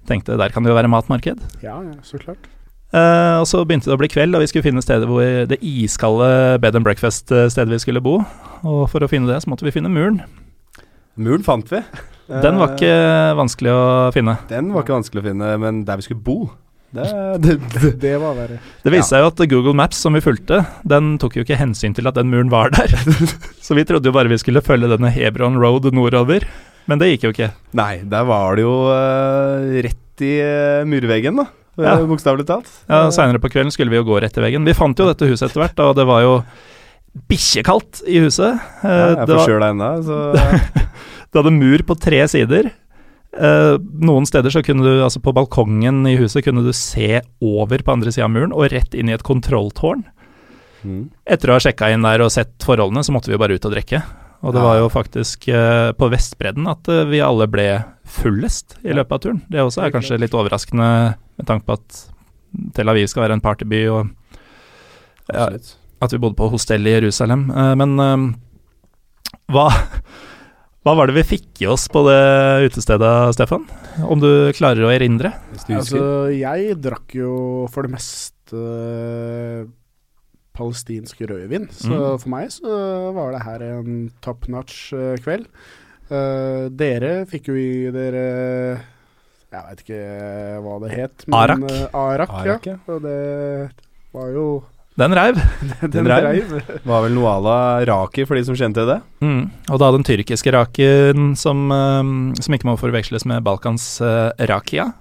[0.09, 1.39] Tenkte der kan det jo være matmarked.
[1.63, 2.49] Ja, ja, så klart.
[2.93, 5.57] Eh, og så begynte det å bli kveld, og vi skulle finne stedet hvor det
[5.65, 8.19] iskalde bed and breakfast-stedet vi skulle bo.
[8.61, 10.21] Og for å finne det, så måtte vi finne muren.
[11.17, 11.81] Muren fant vi.
[12.29, 14.37] Den var Eh, ikke vanskelig å finne.
[14.49, 16.37] Den var ikke vanskelig å finne, men der vi skulle bo
[16.93, 17.07] det,
[17.41, 17.91] det, det.
[18.05, 18.59] Det var verre.
[18.85, 21.95] Det viste seg jo at Google Maps som vi fulgte, den tok jo ikke hensyn
[21.97, 22.93] til at den muren var der.
[23.65, 26.45] så vi trodde jo bare vi skulle følge denne Hebron Road nordover,
[26.85, 27.49] men det gikk jo ikke.
[27.73, 31.49] Nei, der var det jo uh, rett i uh, murveggen, da.
[31.77, 31.95] Ja.
[31.97, 32.05] Ja.
[32.05, 32.69] Bokstavelig talt.
[32.89, 34.65] Ja, Seinere på kvelden skulle vi jo gå rett til veggen.
[34.67, 36.35] Vi fant jo dette huset etter hvert, og det var jo
[37.29, 38.59] bikkjekaldt i huset.
[38.83, 40.19] Eh, Ja, jeg er forkjøla ennå, så
[41.33, 42.71] det hadde mur på tre sider.
[43.33, 47.81] Eh, noen steder så kunne du, altså på balkongen i huset, kunne du se over
[47.85, 50.03] på andre sida av muren og rett inn i et kontrolltårn.
[50.85, 51.03] mm.
[51.25, 53.65] Etter å ha sjekka inn der og sett forholdene, så måtte vi jo bare ut
[53.69, 54.03] og drikke.
[54.43, 54.65] Og det Ja.
[54.67, 57.67] var jo faktisk uh, på Vestbredden at uh, vi alle ble
[58.03, 59.41] fullest i løpet av turen.
[59.49, 60.89] Det også er kanskje litt overraskende
[61.39, 62.01] med tanke på at
[62.75, 64.11] Tel Aviv skal være en partyby, og
[65.33, 65.47] ja,
[66.03, 67.47] at vi bodde på hostell i Jerusalem.
[67.49, 67.95] Uh, men
[69.49, 69.65] hva,
[70.83, 72.19] hva var det vi fikk i oss på det
[72.67, 73.63] utestedet, Stefan?
[74.03, 75.31] Om du klarer å erindre?
[75.71, 76.03] Altså,
[76.35, 77.31] jeg drakk jo
[77.71, 78.65] for det meste
[80.53, 82.19] palestinsk rødvin, så Mm.
[82.21, 82.73] for meg så
[83.15, 85.47] var det her en top notch eh, kveld.
[86.11, 88.23] Uh, dere fikk jo i dere
[89.53, 90.01] Jeg veit ikke
[90.61, 91.23] hva det het.
[91.27, 91.63] Men, Arak?
[91.63, 92.73] Uh, Arak, Arak, ja.
[92.73, 92.77] ja.
[92.93, 93.71] Og det
[94.13, 94.45] var jo
[94.99, 95.39] Den reiv.
[95.81, 96.51] Den den reiv.
[96.85, 97.57] Var vel noe à la
[97.89, 98.99] Raki, for de som kjente det.
[99.25, 99.47] Mm.
[99.71, 102.03] Og da den tyrkiske raken, som, eh,
[102.43, 104.91] som ikke må forveksles med Balkans uh, rakia,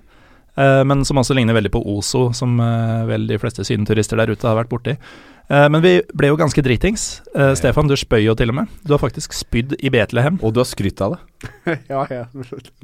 [0.57, 4.33] eh, men som også ligner veldig på Ozo, som eh, vel de fleste sydenturister der
[4.33, 4.97] ute har vært borti.
[4.97, 7.20] Eh, men vi ble jo ganske dritings.
[7.37, 8.70] Uh, Stefan, du spøy jo til og med.
[8.87, 10.38] Du har faktisk spydd i Betlehem.
[10.42, 11.50] Og du har skrytt av det.
[11.92, 12.24] ja, ja.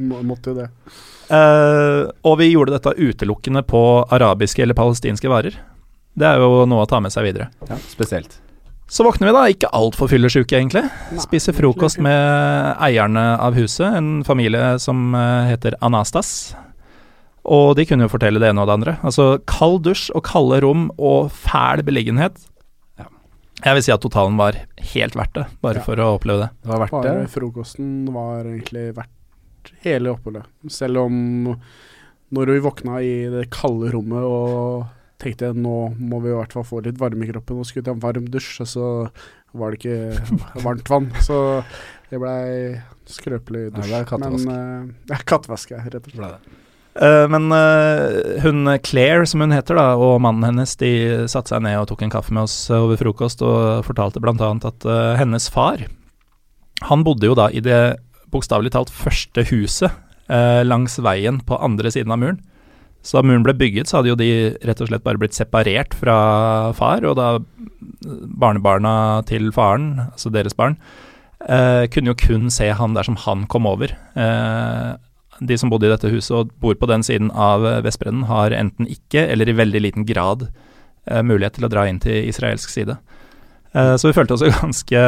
[0.03, 0.69] Må, måtte jo det.
[1.31, 3.83] Uh, og vi gjorde dette utelukkende på
[4.15, 5.57] arabiske eller palestinske varer.
[6.19, 7.49] Det er jo noe å ta med seg videre.
[7.69, 8.41] Ja, spesielt.
[8.89, 10.87] Så våkner vi da, ikke altfor fyllesyke egentlig.
[11.13, 16.55] Nei, Spiser frokost med eierne av huset, en familie som eh, heter Anastas.
[17.49, 18.95] Og de kunne jo fortelle det ene og det andre.
[19.09, 22.37] Altså kald dusj og kalde rom og fæl beliggenhet.
[23.01, 23.07] Ja.
[23.65, 24.59] Jeg vil si at totalen var
[24.93, 25.85] helt verdt det, bare Ja.
[25.87, 26.51] for å oppleve det.
[26.63, 27.31] Det var verdt Bare det.
[27.33, 30.45] frokosten var egentlig verdt hele oppholdet.
[30.69, 31.57] Selv om
[32.33, 34.87] når vi våkna i det kalde rommet og
[35.19, 37.91] tenkte nå må vi i hvert fall få litt varme i kroppen og skulle ta
[37.97, 38.87] en varm dusj, og så
[39.57, 41.09] var det ikke varmt vann.
[41.25, 41.65] Så
[42.11, 42.77] det blei
[43.09, 44.45] skrøpelig Ja, det er kattevask.
[44.47, 46.55] Men uh, ja, kattevask, rett og slett.
[46.99, 50.91] Eh, men eh, hun Claire, som hun heter, da, og mannen hennes, de
[51.31, 54.51] satte seg ned og tok en kaffe med oss eh, over frokost, og fortalte bl.a.
[54.67, 54.89] at
[55.21, 55.87] hennes far
[56.91, 57.99] Han bodde jo da i det
[58.33, 62.43] bokstavelig talt første huset langs veien på andre siden av muren.
[63.01, 64.29] Så da muren ble bygget, så hadde jo de
[64.69, 66.17] rett og slett bare blitt separert fra
[66.77, 67.39] far, og da
[68.43, 70.77] barnebarna til faren, altså deres barn,
[71.49, 73.97] eh, kunne jo kun se han dersom han kom over.
[74.13, 74.91] Eh,
[75.41, 78.55] de som bodde i dette huset og bor på den siden av eh, Vestbredden, har
[78.57, 80.49] enten ikke, eller i veldig liten grad,
[81.07, 82.99] eh, mulighet til å dra inn til israelsk side.
[83.73, 85.03] Eh, så vi følte oss jo ganske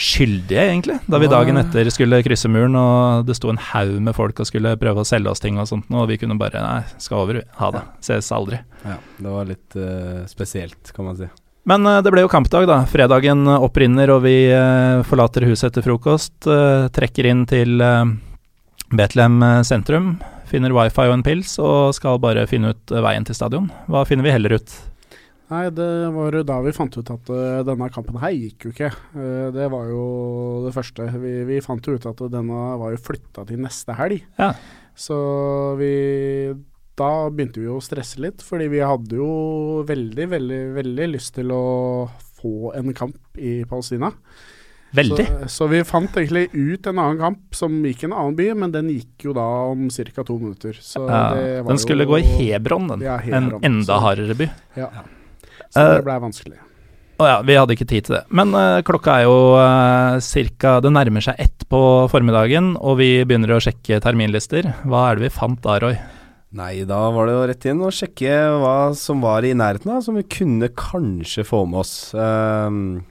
[0.00, 4.16] skyldige, egentlig, da vi dagen etter skulle krysse muren, og det sto en haug med
[4.16, 6.80] folk og skulle prøve å selge oss ting og sånt, og vi kunne bare Nei,
[6.96, 7.82] skal over, ha det.
[8.06, 8.62] Ses aldri.
[8.80, 11.28] Ja, det var litt uh, spesielt, kan man si.
[11.68, 12.78] Men det ble jo kampdag, da.
[12.88, 14.48] Fredagen opprinner, og vi
[15.04, 16.48] forlater huset etter frokost.
[16.96, 17.76] trekker inn til
[18.90, 20.14] Betlehem eh, sentrum.
[20.50, 23.68] Finner wifi og en pils, og skal bare finne ut eh, veien til stadion.
[23.90, 24.72] Hva finner vi heller ut?
[25.50, 28.90] Nei, det var da vi fant ut at eh, denne kampen her gikk jo ikke.
[29.54, 30.02] Det var jo
[30.66, 31.06] det første.
[31.22, 34.26] Vi, vi fant jo ut at denne var jo flytta til neste helg.
[34.40, 34.52] Ja.
[34.98, 35.16] Så
[35.78, 35.94] vi
[36.98, 41.54] Da begynte vi å stresse litt, fordi vi hadde jo veldig, veldig, veldig lyst til
[41.54, 41.62] å
[42.40, 44.10] få en kamp i Palestina.
[44.96, 45.26] Veldig.
[45.26, 48.48] Så, så vi fant egentlig ut en annen kamp som gikk i en annen by,
[48.58, 50.24] men den gikk jo da om ca.
[50.24, 50.72] to minutter.
[50.82, 53.04] Så Ja, det var den skulle jo, gå i Hebron, den.
[53.06, 54.50] Ja, en enda så- hardere by.
[55.70, 56.58] Så Eh, det blei vanskelig.
[57.20, 58.22] Å ja, vi hadde ikke tid til det.
[58.32, 63.22] Men uh, klokka er jo uh, cirka Det nærmer seg ett på formiddagen, og vi
[63.28, 64.72] begynner å sjekke terminlister.
[64.88, 65.98] Hva er det vi fant da, Roy?
[66.56, 70.00] Nei, da var det jo rett inn og sjekke hva som var i nærheten av,
[70.02, 71.92] som vi kunne kanskje få med oss.
[72.18, 73.04] Ehm,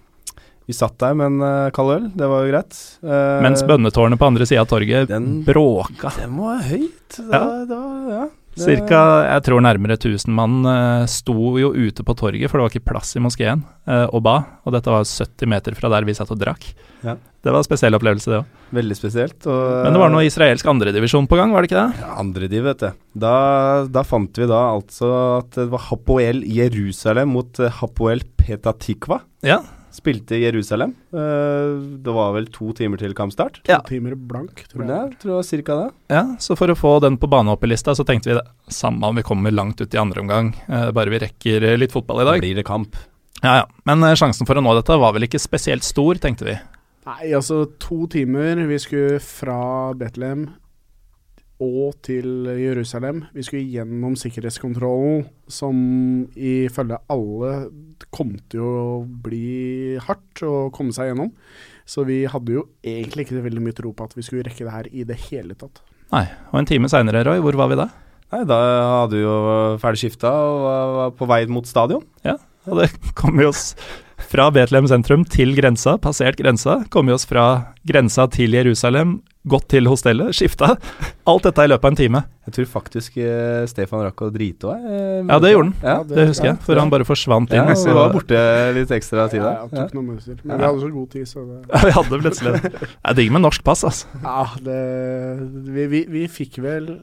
[0.70, 2.76] vi satt der med en uh, kald øl, det var jo greit.
[3.02, 6.12] Uh, Mens bønnetårnet på andre sida av torget den- bråka.
[6.20, 7.18] Den var høyt.
[7.18, 7.40] Ja.
[7.40, 7.80] Da, da,
[8.14, 8.28] ja.
[8.60, 12.66] Det- Cirka, jeg tror nærmere 1000 mann uh, sto jo ute på torget, for det
[12.68, 14.34] var ikke plass i moskeen, eh, og ba.
[14.68, 16.66] Og dette var 70 meter fra der vi satt og drakk.
[17.06, 17.14] Ja.
[17.40, 18.50] Det var en spesiell opplevelse, det òg.
[18.76, 19.48] Veldig spesielt.
[19.48, 22.02] Og, Men det var noe israelsk andredivisjon på gang, var det ikke det?
[22.04, 22.90] Ja, andre div, vet du.
[23.24, 23.34] Da,
[23.88, 29.22] da fant vi da altså at det var Hapoel Jerusalem mot eh, Hapoel Petatikva.
[29.48, 29.62] Ja.
[30.00, 30.94] Spilte i Jerusalem.
[31.12, 31.74] Eh,
[32.06, 33.60] det var vel to timer til kampstart.
[33.66, 33.80] To Ja.
[33.86, 35.20] timer blank, tror Ja, jeg.
[35.20, 35.94] tror jeg cirka det.
[36.10, 36.24] ja.
[36.40, 38.46] Så for å få den på banehoppelista, så tenkte vi det.
[38.70, 42.22] Samme om vi kommer langt ut i andre omgang, eh, bare vi rekker litt fotball
[42.22, 42.42] i Da dag.
[42.42, 42.96] blir det kamp.
[43.44, 43.66] Ja ja.
[43.86, 46.60] Men eh, sjansen for å nå dette var vel ikke spesielt stor, tenkte vi.
[47.06, 48.56] Nei, altså to timer.
[48.68, 50.50] Vi skulle fra Betlehem
[51.60, 53.24] og til Jerusalem.
[53.36, 55.76] Vi skulle gjennom sikkerhetskontrollen, som
[56.36, 57.52] ifølge alle
[58.16, 61.34] kom til å bli hardt å komme seg gjennom.
[61.90, 64.76] Så vi hadde jo egentlig ikke veldig mye tro på at vi skulle rekke det
[64.76, 65.82] her i det hele tatt.
[66.14, 66.26] Nei.
[66.54, 67.90] Og en time seinere, Roy, hvor var vi da?
[68.30, 68.60] Nei, da
[69.02, 69.36] hadde vi jo
[69.82, 72.06] ferdig skifta og var på vei mot stadion.
[72.26, 72.38] Ja,
[72.70, 73.74] Og det kom vi oss
[74.30, 76.82] fra Betlehem sentrum til grensa, passert grensa.
[76.92, 77.46] Kommet vi oss fra
[77.88, 80.74] grensa til Jerusalem, gått til hostellet, skifta.
[81.30, 82.22] Alt dette i løpet av en time.
[82.50, 84.84] Jeg tror faktisk eh, Stefan rakk å drite òg.
[84.90, 85.76] Eh, Ja, det gjorde han.
[85.84, 87.64] Ja, Det husker jeg, for han bare forsvant inn.
[87.72, 88.42] Ja, så- var borte
[88.76, 89.68] litt ekstra tid Ja, der.
[89.72, 90.36] det tok noen minutter.
[90.44, 90.58] Men Ja.
[90.58, 92.72] vi hadde så god tid, så det Ja, vi hadde plutselig det.
[92.74, 94.06] Det er digg med norsk pass, altså.
[94.24, 97.00] Ja, det vi, vi, vi fikk vel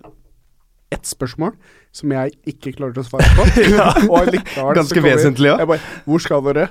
[0.93, 1.53] ett spørsmål
[1.97, 3.43] som jeg ikke klarte å svare på.
[4.13, 5.59] og allikevel Ganske vesentlig òg.
[5.59, 6.69] Jeg bare 'Hvor skal dere?'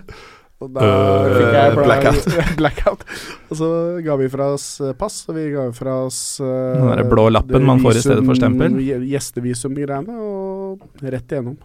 [0.65, 2.28] Og da uh, fikk jeg blackout.
[2.62, 3.06] blackout.
[3.49, 3.69] Og så
[4.06, 7.28] ga vi fra oss eh, pass, og vi ga fra oss uh, Den der blå
[7.34, 8.82] lappen man får i stedet for stempel.
[9.06, 11.58] Gjestevisum-greiene, og rett igjennom.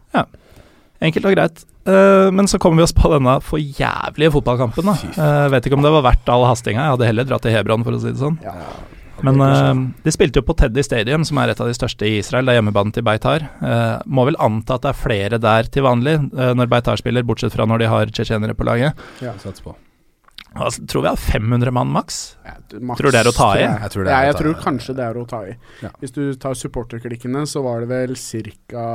[1.01, 1.65] Enkelt og greit.
[1.89, 4.93] Uh, men så kommer vi oss på denne for jævlige fotballkampen.
[4.93, 4.97] da.
[5.17, 6.85] Uh, vet ikke om det var verdt all hastinga.
[6.85, 8.37] Jeg hadde heller dratt til Hebron, for å si det sånn.
[8.45, 8.57] Ja.
[9.27, 12.19] Men uh, de spilte jo på Teddy Stadium, som er et av de største i
[12.21, 12.47] Israel.
[12.47, 13.47] Det er hjemmebanen til Beitar.
[13.61, 17.27] Uh, må vel anta at det er flere der til vanlig uh, når Beitar spiller,
[17.27, 19.07] bortsett fra når de har tsjetsjenere på laget.
[19.21, 19.77] Satser på.
[20.51, 22.37] Altså, tror vi har 500 mann maks.
[22.45, 23.63] Ja, maks, Tror det er å ta i?
[23.63, 25.53] Jeg, Jeg tror det er ja, jeg tror kanskje det er å ta i.
[25.85, 25.93] Ja.
[26.03, 28.87] Hvis du tar supporterklikkene, så var det vel ca.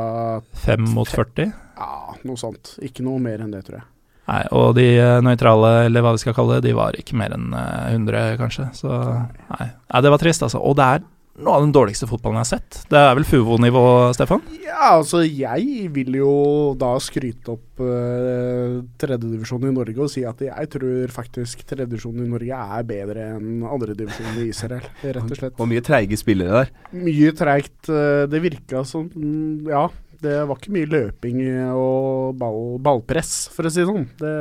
[0.66, 1.54] 5 mot 40.
[1.80, 2.76] Ja, noe sånt.
[2.84, 3.88] Ikke noe mer enn det, tror jeg.
[4.26, 7.36] Nei, og de eh, nøytrale, eller hva vi skal kalle det, de var ikke mer
[7.36, 8.70] enn eh, 100, kanskje.
[8.78, 9.68] Så nei.
[9.70, 10.62] nei, det var trist, altså.
[10.66, 11.06] Og det er
[11.44, 12.78] noe av den dårligste fotballen jeg har sett.
[12.92, 13.84] Det er vel Fuvo-nivå,
[14.16, 14.44] Stefan?
[14.64, 16.32] Ja, altså jeg vil jo
[16.80, 22.32] da skryte opp uh, tredjedivisjonen i Norge og si at jeg tror faktisk tredjedivisjonen i
[22.32, 25.60] Norge er bedre enn andredivisjonen i Israel, rett og slett.
[25.60, 26.74] Og mye treige spillere der.
[27.04, 27.92] Mye treigt.
[27.92, 29.90] eh, det virka som mm, Ja,
[30.24, 31.40] det var ikke mye løping
[31.76, 34.08] og ball, ballpress, for å si det sånn.
[34.22, 34.36] Det,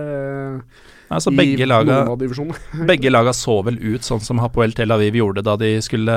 [1.15, 2.01] Altså, begge laga,
[2.91, 6.15] begge laga så vel ut sånn som Hapoel Tel Aviv gjorde da de skulle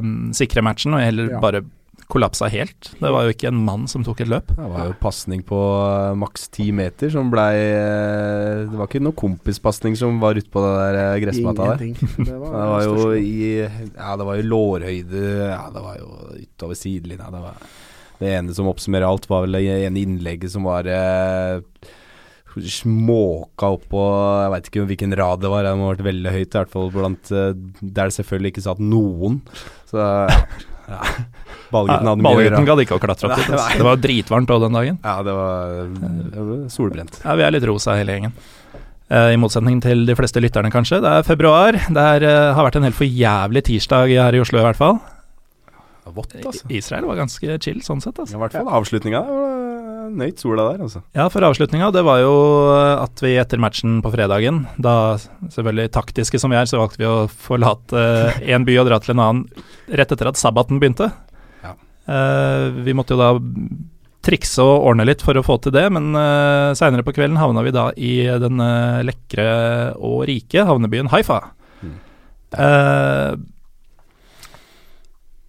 [0.00, 1.40] um, sikre matchen, og heller Ja.
[1.42, 1.64] bare
[2.10, 2.88] kollapsa helt.
[2.98, 4.48] Det var jo ikke en mann som tok et løp.
[4.56, 9.02] Det var jo pasning på eh, maks ti meter som blei eh, Det var ikke
[9.04, 11.84] noe kompispasning som var utpå på den der eh, gressmatta der.
[12.30, 16.10] Det var, Det var jo i Ja, det var jo lårhøyde Ja, det var jo
[16.40, 17.30] utover sidelinja.
[17.30, 17.62] Det var
[18.20, 21.60] Det ene som oppsummerer alt, var vel det ene innlegget som var eh,
[22.50, 24.00] Småka opp på
[24.42, 26.48] Jeg veit ikke hvilken rad det var, det må ha vært veldig høyt.
[26.50, 29.40] I hvert fall blant eh, Der det selvfølgelig ikke satt noen.
[29.90, 31.00] Så ja.
[31.70, 32.62] Ballgutten hadde mye å gjøre.
[32.66, 33.50] gadd ikke å klatre opp dit.
[33.54, 33.76] Altså.
[33.78, 34.96] Det var dritvarmt òg den dagen.
[35.06, 35.76] Ja, det var,
[36.34, 37.20] det var solbrent.
[37.22, 38.34] Ja, vi er litt rosa hele gjengen.
[39.10, 40.98] Eh, I motsetning til de fleste lytterne, kanskje.
[41.02, 41.78] Det er februar.
[41.78, 44.78] Det er, eh, har vært en helt for jævlig tirsdag her i Oslo, i hvert
[44.78, 44.98] fall.
[46.16, 46.66] Vått, altså.
[46.72, 48.18] Israel var ganske chill sånn sett.
[48.18, 48.36] Altså.
[48.36, 49.22] I hvert fall avslutninga.
[49.28, 49.60] Var
[50.20, 51.02] nøyt sola der, altså.
[51.16, 52.32] Ja, for avslutninga, det var jo
[52.72, 57.08] at vi etter matchen på fredagen, da selvfølgelig taktiske som vi er, så valgte vi
[57.08, 58.02] å forlate
[58.42, 59.68] én by og dra til en annen
[60.00, 61.10] rett etter at sabbaten begynte.
[61.64, 61.76] Ja.
[62.10, 63.32] Uh, vi måtte jo da
[64.24, 67.64] trikse og ordne litt for å få til det, men uh, seinere på kvelden havna
[67.64, 69.46] vi da i den eh, lekre
[69.96, 71.40] og rike havnebyen Haifa.
[71.80, 71.94] Mm.
[72.52, 73.32] Eh,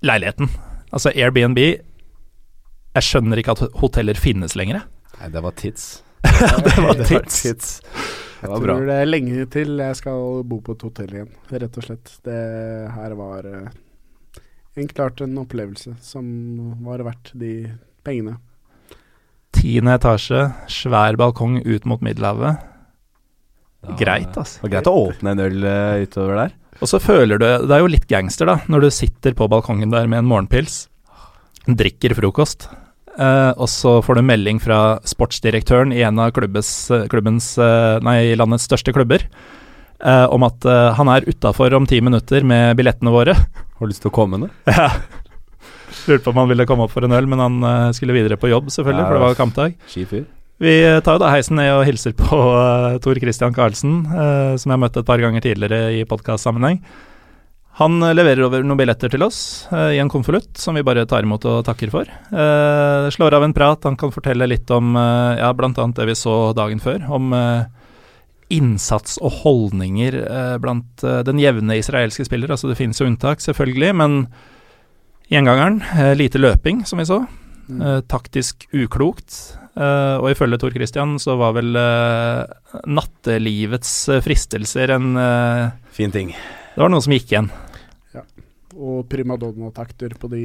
[0.04, 0.50] leiligheten,
[0.92, 4.82] altså Airbnb Jeg skjønner ikke at hoteller finnes lenger.
[5.20, 6.04] Nei, det var tids.
[6.24, 7.42] det var Det var tids.
[7.42, 7.70] tits.
[8.42, 8.74] Det Jeg var bra.
[8.76, 12.14] tror det er lenge til jeg skal bo på et hotell igjen, rett og slett.
[12.26, 12.40] Det
[12.96, 13.68] her var eh,
[14.82, 16.26] en klart en opplevelse som
[16.84, 17.54] var verdt de
[18.04, 18.40] pengene.
[19.54, 22.58] Tiende etasje, svær balkong ut mot Middelhavet.
[23.82, 24.60] Ja, Greit, altså.
[24.60, 26.52] Det var greit å åpne en øl uh, utover der.
[26.82, 29.94] Og så føler du Det er jo litt gangster, da, når du sitter på balkongen
[29.94, 30.88] der med en morgenpils,
[31.70, 32.66] drikker frokost,
[33.14, 36.72] eh, og så får du melding fra sportsdirektøren i en av klubbes,
[37.12, 39.28] klubbens, eh, nei, landets største klubber
[40.02, 43.38] eh, om at eh, han er utafor om ti minutter med billettene våre.
[43.38, 44.90] Har du lyst til å komme nå Ja.
[46.08, 48.42] Lurte på om han ville komme opp for en øl, men han eh, skulle videre
[48.42, 49.78] på jobb, selvfølgelig, Ja, for det var kampdag.
[49.92, 50.26] Skifyr?
[50.62, 54.70] Vi tar jo da heisen ned og hilser på uh, Tor Christian Karlsen, uh, som
[54.70, 56.78] jeg har møtt et par ganger tidligere i podkastsammenheng.
[57.80, 59.40] Han eh, leverer over noen billetter til oss
[59.72, 62.10] uh, i en konvolutt, som vi bare tar imot og takker for.
[62.30, 65.72] Uh, slår av en prat, han kan fortelle litt om uh, ja, bl.a.
[65.72, 67.34] det vi så dagen før, om
[68.52, 70.18] innsats og holdninger
[70.60, 72.52] blant den jevne israelske spiller.
[72.52, 74.18] Altså det finnes jo unntak, selvfølgelig, men
[75.32, 75.80] gjengangeren,
[76.20, 77.22] lite løping, som vi så.
[77.72, 78.04] Mm.
[78.12, 79.40] Taktisk uklokt.
[79.72, 85.14] Eh, og ifølge Tor Christian så var vel eh, nattelivets eh, fristelser en
[85.96, 86.34] Fin ting.
[86.76, 87.48] Det var noe som gikk igjen.
[88.16, 88.26] Ja.
[88.76, 90.44] Og primadonna-takter på de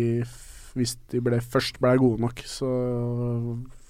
[0.77, 2.71] Hvis de ble, først ble gode nok, så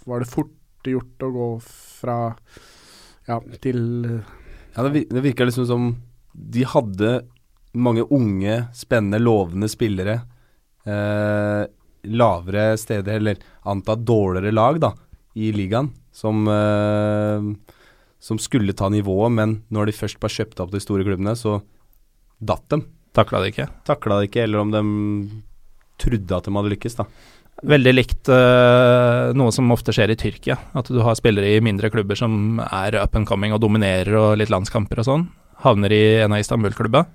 [0.07, 0.55] var det fort
[0.87, 2.19] gjort å gå fra
[3.27, 5.89] ja, til Ja, det virka liksom som
[6.37, 7.25] de hadde
[7.77, 10.21] mange unge, spennende, lovende spillere.
[10.87, 11.65] Eh,
[12.07, 14.93] lavere steder, eller antatt dårligere lag, da,
[15.37, 15.93] i ligaen.
[16.17, 17.73] Som, eh,
[18.19, 21.61] som skulle ta nivået, men når de først var kjøpt opp de store klubbene, så
[22.41, 22.87] datt dem.
[23.17, 23.69] Takla det ikke.
[23.89, 24.83] Takla det ikke, eller om de
[26.01, 27.07] trodde at de hadde lykkes, da.
[27.65, 30.59] Veldig likt uh, noe som ofte skjer i Tyrkia.
[30.77, 34.35] At du har spillere i mindre klubber som er up and coming og dominerer og
[34.41, 35.25] litt landskamper og sånn.
[35.65, 37.07] Havner i en av Istanbul-klubba.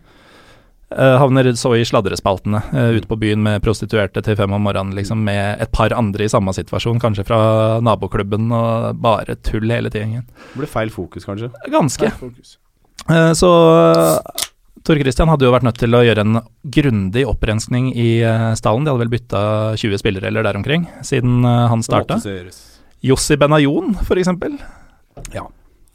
[0.91, 4.91] Eh, havner så i sladrespaltene eh, ute på byen med prostituerte til fem om morgenen,
[4.97, 7.39] liksom med et par andre i samme situasjon, kanskje fra
[7.79, 10.25] naboklubben, og bare tull hele tiden.
[10.51, 11.47] Det ble feil fokus, kanskje.
[11.71, 12.11] Ganske.
[12.19, 12.57] Fokus.
[13.07, 13.51] Eh, Så
[14.83, 16.39] Tor Christian hadde jo vært nødt til å gjøre en
[16.73, 18.09] grundig opprenskning i
[18.57, 18.83] stallen.
[18.83, 19.41] De hadde vel bytta
[19.77, 22.17] 20 spillere eller der omkring siden han starta.
[23.05, 24.57] Jossi Benayoun, for eksempel.
[25.33, 25.45] Ja.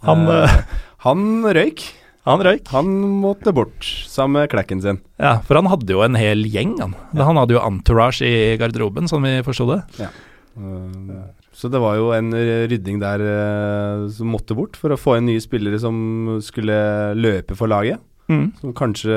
[0.07, 0.57] Han, Eh,
[1.03, 1.83] han røyk.
[2.27, 2.67] Han røyk.
[2.75, 2.89] Han
[3.23, 4.97] måtte bort, sammen med klekken sin.
[5.23, 6.97] Ja, for han hadde jo en hel gjeng, han.
[7.15, 9.81] Han hadde jo entourage i garderoben, sånn vi forsto det.
[10.03, 11.21] Eh,
[11.57, 15.31] Så det var jo en rydding der eh, som måtte bort, for å få inn
[15.31, 18.03] nye spillere som skulle løpe for laget.
[18.29, 18.51] Mm.
[18.59, 19.15] Som kanskje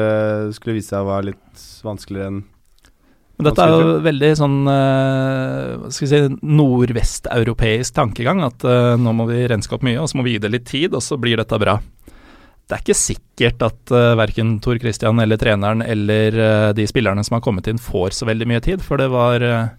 [0.54, 2.44] skulle vise seg å være litt vanskeligere enn
[3.40, 8.44] Men dette er jo veldig sånn eh, skal vi si, nordvesteuropeisk tankegang.
[8.46, 8.64] At
[9.02, 11.02] nå må vi renske opp mye, og så må vi gi det litt tid, og
[11.02, 11.80] så blir dette bra.
[12.70, 17.24] Det er ikke sikkert at uh, verken Tor Christian eller treneren eller uh, de spillerne
[17.26, 19.72] som har kommet inn, får så veldig mye tid, for det var uh,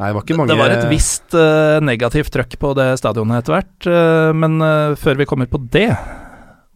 [0.00, 3.42] Nei, det var ikke mange Det var et visst uh, negativt trøkk på det stadionet
[3.42, 5.90] etter hvert, eh, men eh, før vi kommer på det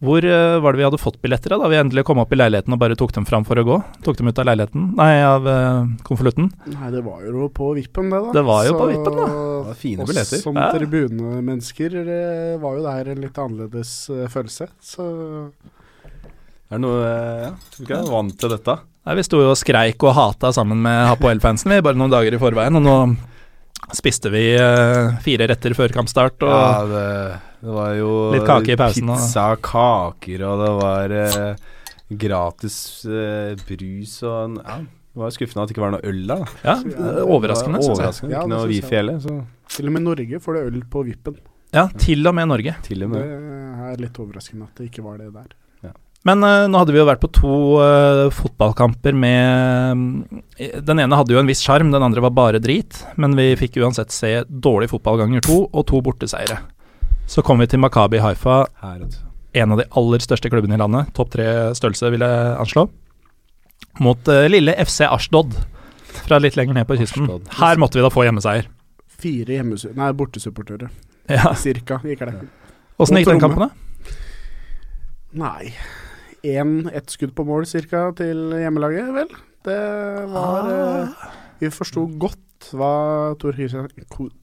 [0.03, 2.73] Hvor uh, var det vi hadde fått billetter da, vi endelig kom opp i leiligheten
[2.75, 3.77] og bare tok dem fram for å gå?
[4.03, 4.89] Tok dem ut av leiligheten?
[4.97, 6.49] Nei, av uh, konvolutten.
[6.73, 8.33] Nei, det var jo på vippen, det, da.
[8.35, 9.27] Det var jo på vippen, da.
[9.29, 10.41] Det var fine oss billetter.
[10.43, 10.67] som Ja.
[10.75, 12.25] tribunemennesker det
[12.59, 14.67] var jo der en litt annerledes uh, følelse.
[14.83, 15.07] Så
[16.65, 18.77] Er det noe eh, Ja, tror ikke jeg er vant til dette.
[19.05, 22.35] Nei, Vi sto jo og skreik og hata sammen med Hapoel-fansen vi, bare noen dager
[22.35, 22.97] i forveien, og nå
[23.95, 26.41] spiste vi eh, fire retter før kampstart.
[26.43, 27.03] Og ja, det,
[27.65, 31.55] det var jo Litt kake i pausen, og- Pizza, kaker, og det var eh,
[32.25, 32.77] gratis
[33.09, 34.77] eh, brus og en- Ja,
[35.15, 36.45] det var skuffende at det ikke var noe øl der.
[36.45, 36.45] da.
[36.63, 37.97] ja, eh, overraskende, var jeg.
[37.97, 38.35] overraskende.
[38.35, 38.67] Ikke noe.
[38.69, 39.35] Wifi heller, så
[39.75, 41.37] til og med Norge får det øl på vippen.
[41.73, 42.75] Ja, til og med Norge.
[42.83, 43.21] til og med.
[43.21, 45.53] Det er litt overraskende at det ikke var det der.
[46.25, 50.23] Men uh, nå hadde vi jo vært på to uh, fotballkamper med
[50.57, 52.97] eh, Den ene hadde jo en viss sjarm, den andre var bare drit.
[53.21, 56.57] Men vi fikk uansett se dårlig fotball ganger to, og to borteseiere.
[57.27, 59.05] Så kommer vi til Makabi Haifa, her.
[59.55, 61.09] en av de aller største klubbene i landet.
[61.17, 61.45] Topp tre
[61.77, 62.85] størrelse, vil jeg anslå.
[64.03, 65.55] Mot uh, lille FC Ashdod,
[66.25, 67.25] fra litt lenger ned på kysten.
[67.25, 67.49] Ashdod.
[67.59, 68.69] Her måtte vi da få hjemmeseier.
[69.15, 70.91] Fire hjemmes nei, bortesupportører,
[71.31, 71.53] Ja.
[71.57, 72.35] cirka, gikk det.
[73.01, 74.13] Åssen gikk Og den kampen, da?
[75.35, 75.73] Nei
[76.45, 79.31] en, Ett skudd på mål cirka til hjemmelaget, vel.
[79.65, 79.79] Det
[80.29, 81.25] var eh,
[81.59, 82.37] Vi forsto godt
[82.73, 83.89] hva Tor Christian,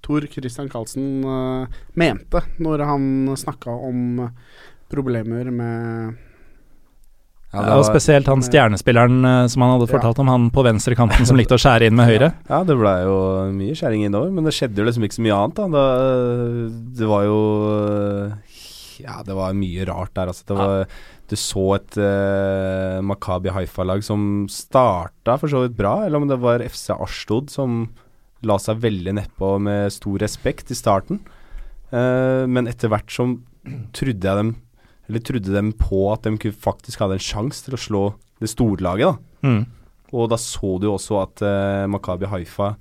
[0.04, 4.28] Tor Christian Karlsen eh, mente når han snakka om
[4.92, 6.14] problemer med
[7.52, 9.92] Ja, Ja, det og var, spesielt han stjernespilleren eh, som han hadde Ja.
[9.98, 12.30] fortalt om, han på venstrekanten som likte å skjære inn med høyre.
[12.48, 13.16] ja, det blei jo
[13.52, 15.60] mye skjæring innover, men det skjedde jo liksom ikke så mye annet.
[15.74, 15.82] da,
[17.00, 17.40] Det var jo
[19.02, 20.44] Ja, det var mye rart der, altså.
[20.46, 20.86] Det var,
[21.32, 26.36] Du så et uh, Makabi Haifa-lag som starta for så vidt bra, eller om det
[26.42, 27.86] var FC Ashtod som
[28.46, 31.20] la seg veldig nedpå med stor respekt i starten.
[31.92, 33.40] Uh, men etter hvert som
[33.92, 34.54] trodde jeg dem
[35.10, 38.02] Eller trodde dem på at de faktisk hadde en sjanse til å slå
[38.40, 39.48] det storlaget, da.
[39.48, 39.62] Mm.
[40.12, 42.74] Og da så du jo også at uh, Makabi Haifa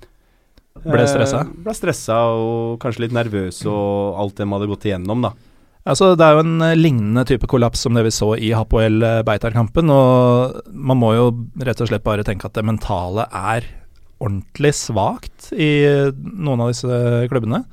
[0.82, 1.42] Ble stressa?
[1.44, 5.34] Uh, ble stressa og kanskje litt nervøse og alt de hadde gått igjennom, da.
[5.82, 9.02] Altså, det er jo en eh, lignende type kollaps som det vi så i Hapoel
[9.02, 9.90] eh, Beitar-kampen.
[9.90, 11.24] Og man må jo
[11.66, 13.66] rett og slett bare tenke at det mentale er
[14.22, 17.64] ordentlig svakt i eh, noen av disse klubbene.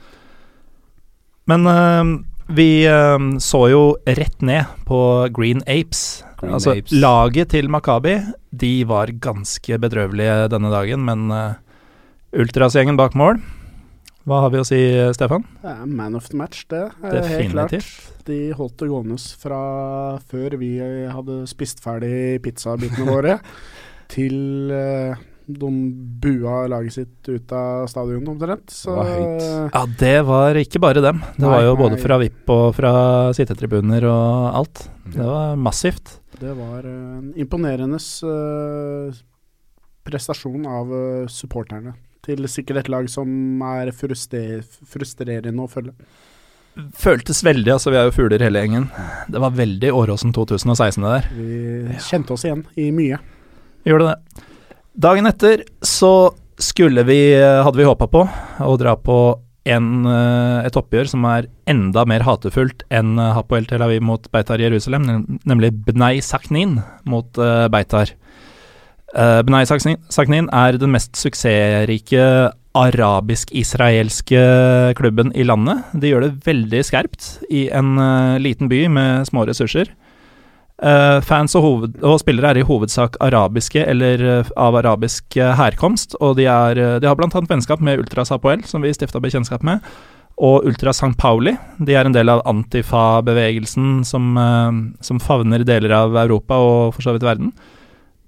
[1.49, 2.15] Men eh,
[2.57, 4.99] vi eh, så jo rett ned på
[5.35, 6.23] Green Apes.
[6.41, 6.95] Green altså, Apes.
[6.95, 8.17] laget til Makabi,
[8.49, 11.59] de var ganske bedrøvelige denne dagen, men uh,
[12.33, 13.41] Ultrasgjengen bak mål
[14.29, 14.79] Hva har vi å si,
[15.13, 15.43] Stefan?
[15.85, 16.85] Man of the match, det.
[17.03, 17.75] er Helt klart.
[18.25, 19.61] De holdt det gående fra
[20.31, 20.71] før vi
[21.09, 23.39] hadde spist ferdig pizzabitene våre,
[24.13, 25.19] til eh,
[25.49, 25.69] de
[26.21, 28.69] bua laget sitt ut av stadion omtrent.
[28.69, 29.71] Så Det.
[29.73, 31.21] Ja, det var ikke bare dem.
[31.37, 32.01] Det Nei, var jo både nei.
[32.03, 32.91] fra VIP og fra
[33.33, 34.83] sittetribuner og alt.
[35.09, 36.19] Det var massivt.
[36.39, 39.17] det var eh, en imponerende eh,
[40.07, 41.95] prestasjon av eh, supporterne.
[42.25, 43.27] Til sikkert et lag som
[43.63, 45.95] er frustrerende å følge.
[46.95, 48.85] Føltes veldig, altså vi er jo fugler hele gjengen.
[49.27, 51.27] Det var veldig Åråsen 2016 det der.
[51.35, 53.17] Vi kjente oss igjen i mye.
[53.87, 54.45] Gjorde det.
[54.99, 58.25] Dagen etter så skulle vi, hadde vi håpa på,
[58.59, 59.19] å dra på
[59.69, 64.27] en, eh, et oppgjør som er enda mer hatefullt enn eh, Hapoel Tel Aviv mot
[64.33, 65.07] Beitar Jerusalem,
[65.47, 68.15] nemlig Bnei Saknin mot eh, Beitar.
[69.09, 74.41] Bnei Saknin, er den mest suksessrike arabisk-israelske
[74.99, 75.87] klubben i landet.
[75.97, 79.89] De gjør det veldig skerpt i en eh, liten by med små ressurser.
[80.79, 85.51] Eh, fans og, hoved, og spillere er i hovedsak arabiske eller uh, av arabisk uh,
[85.59, 87.27] herkomst, og de, er, de har bl.a.
[87.49, 89.83] vennskap med Ultras Apoel, som vi stifta bekjentskap med,
[90.39, 91.11] og Ultra St.
[91.19, 91.57] Pauli.
[91.83, 94.39] De er en del av Antifa-bevegelsen som,
[95.03, 97.51] som favner deler av Europa og for så vidt verden.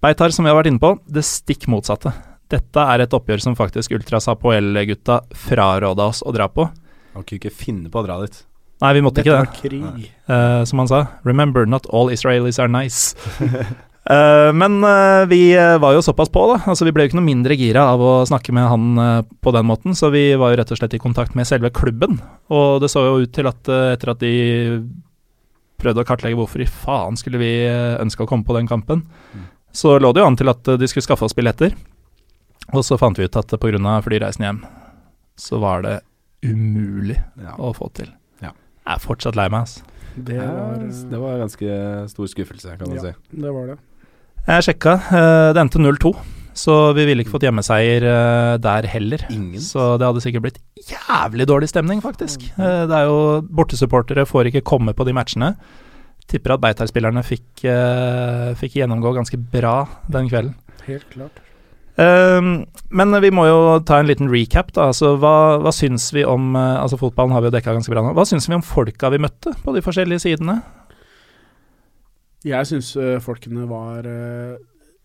[0.04, 2.12] Beitar, som vi har vært inne på, det stikk motsatte.
[2.52, 6.68] Dette er et oppgjør som faktisk Ultras Apoel-gutta fraråda oss å dra på.
[7.16, 8.41] Man kunne ikke finne på å dra dit.
[8.82, 9.62] Nei, vi måtte Dette ikke var det.
[9.62, 10.12] krig.
[10.30, 13.14] Uh, som han sa, 'Remember, not all Israelis are nice'.
[14.10, 16.64] uh, men uh, vi var jo såpass på, da.
[16.66, 19.66] Altså, vi ble jo ikke noe mindre gira av å snakke med han på den
[19.70, 22.20] måten, så vi var jo rett og slett i kontakt med selve klubben.
[22.50, 24.34] Og det så jo ut til at etter at de
[25.82, 27.54] prøvde å kartlegge hvorfor i faen skulle vi
[28.02, 29.04] ønske å komme på den kampen,
[29.34, 29.46] Mm.
[29.74, 31.74] så lå det jo an til at de skulle skaffe oss billetter.
[32.74, 34.02] Og så fant vi ut at pga.
[34.04, 34.60] flyreisen hjem,
[35.38, 36.02] så var det
[36.44, 37.56] umulig Ja.
[37.58, 38.10] å få til.
[38.86, 38.92] Ja.
[38.92, 39.82] Jeg er fortsatt lei meg, altså.
[40.18, 40.78] Det var,
[41.12, 43.02] det var en ganske stor skuffelse, kan man Ja.
[43.12, 43.40] si.
[43.42, 43.78] det var det.
[44.48, 46.16] Jeg sjekka, eh, det endte 0-2,
[46.54, 49.20] så vi ville ikke fått hjemmeseier eh, der heller.
[49.30, 49.62] Ingen.
[49.62, 50.60] Så det hadde sikkert blitt
[50.90, 52.42] jævlig dårlig stemning, faktisk.
[52.58, 55.56] Eh, Det er jo Bortesupportere får ikke komme på de matchene.
[56.28, 57.64] Tipper at Beitar-spillerne fikk,
[58.58, 60.56] fikk gjennomgå ganske bra den kvelden.
[60.88, 61.40] Helt klart.
[62.00, 62.39] Eh,
[62.92, 64.89] men vi må jo ta en liten recap, da.
[64.92, 68.06] Altså, hva, hva syns vi om eh, Altså, fotballen har vi jo dekka ganske bra
[68.06, 68.16] nå.
[68.18, 70.62] Hva syns vi om folka vi møtte på de forskjellige sidene?
[72.48, 74.56] Jeg syns folkene var uh,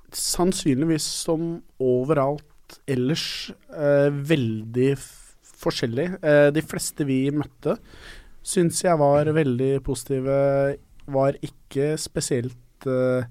[0.09, 4.95] sannsynligvis som overalt ellers uh, veldig
[5.57, 6.07] forskjellig.
[6.22, 7.76] Eh, de fleste vi møtte,
[8.47, 10.37] syns jeg var veldig positive.
[11.07, 13.28] Var ikke spesielt eh,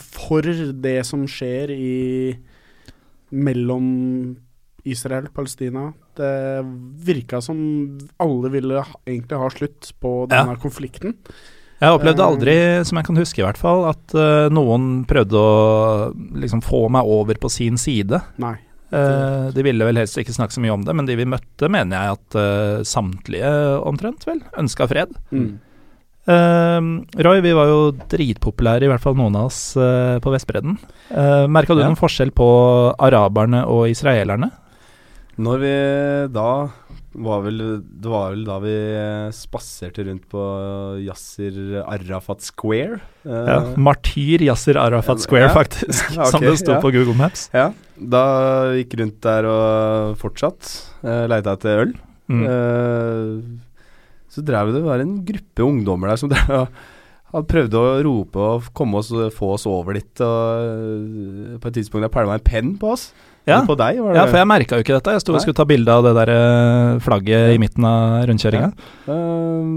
[0.00, 0.46] for
[0.84, 1.94] det som skjer i
[3.34, 3.86] mellom
[4.84, 5.88] Israel og Palestina.
[6.16, 6.30] Det
[7.06, 7.58] virka som
[8.20, 11.16] alle ville egentlig ha slutt på denne konflikten.
[11.80, 12.28] Jeg opplevde Eh.
[12.28, 16.88] aldri, som jeg kan huske i hvert fall, at uh, noen prøvde å liksom få
[16.88, 18.20] meg over på sin side.
[18.40, 18.56] Nei.
[18.94, 21.68] Uh, de ville vel helst ikke snakke så mye om det, men de vi møtte,
[21.68, 23.50] mener jeg at uh, samtlige
[23.82, 25.16] omtrent vel ønska fred.
[25.34, 25.58] Mm.
[26.26, 26.80] Eh,
[27.26, 30.78] Roy, vi var jo dritpopulære, i hvert fall noen av oss, eh, på Vestbredden.
[31.10, 31.88] Uh, Merka du Ja.
[31.90, 34.50] noen forskjell på araberne og israelerne?
[35.36, 36.70] Når vi da
[37.16, 43.00] var vel, Det var vel da vi eh, spaserte rundt på Yasser Arafat Square.
[43.26, 45.54] Eh, Ja, Martyr Yasser Arafat Square, ja.
[45.60, 47.50] faktisk, Ja, som det sto på Google Maps.
[47.52, 47.72] ja.
[48.00, 50.66] Da gikk rundt der og fortsatt
[51.04, 51.92] uh, leita etter øl.
[52.28, 53.60] Mm.
[54.34, 56.68] Så drev det var en gruppe ungdommer der som drev
[57.34, 60.12] prøvd å rope og komme oss, få oss over litt.
[60.22, 63.08] Og eh, på et tidspunkt der pælma en penn på oss.
[63.48, 63.58] Ja.
[63.66, 65.16] På deg, var det Ja, for jeg merka jo ikke dette.
[65.16, 68.70] Jeg sto og skulle ta bilde av det der eh, flagget i midten av rundkjøringa.
[69.10, 69.74] Eh,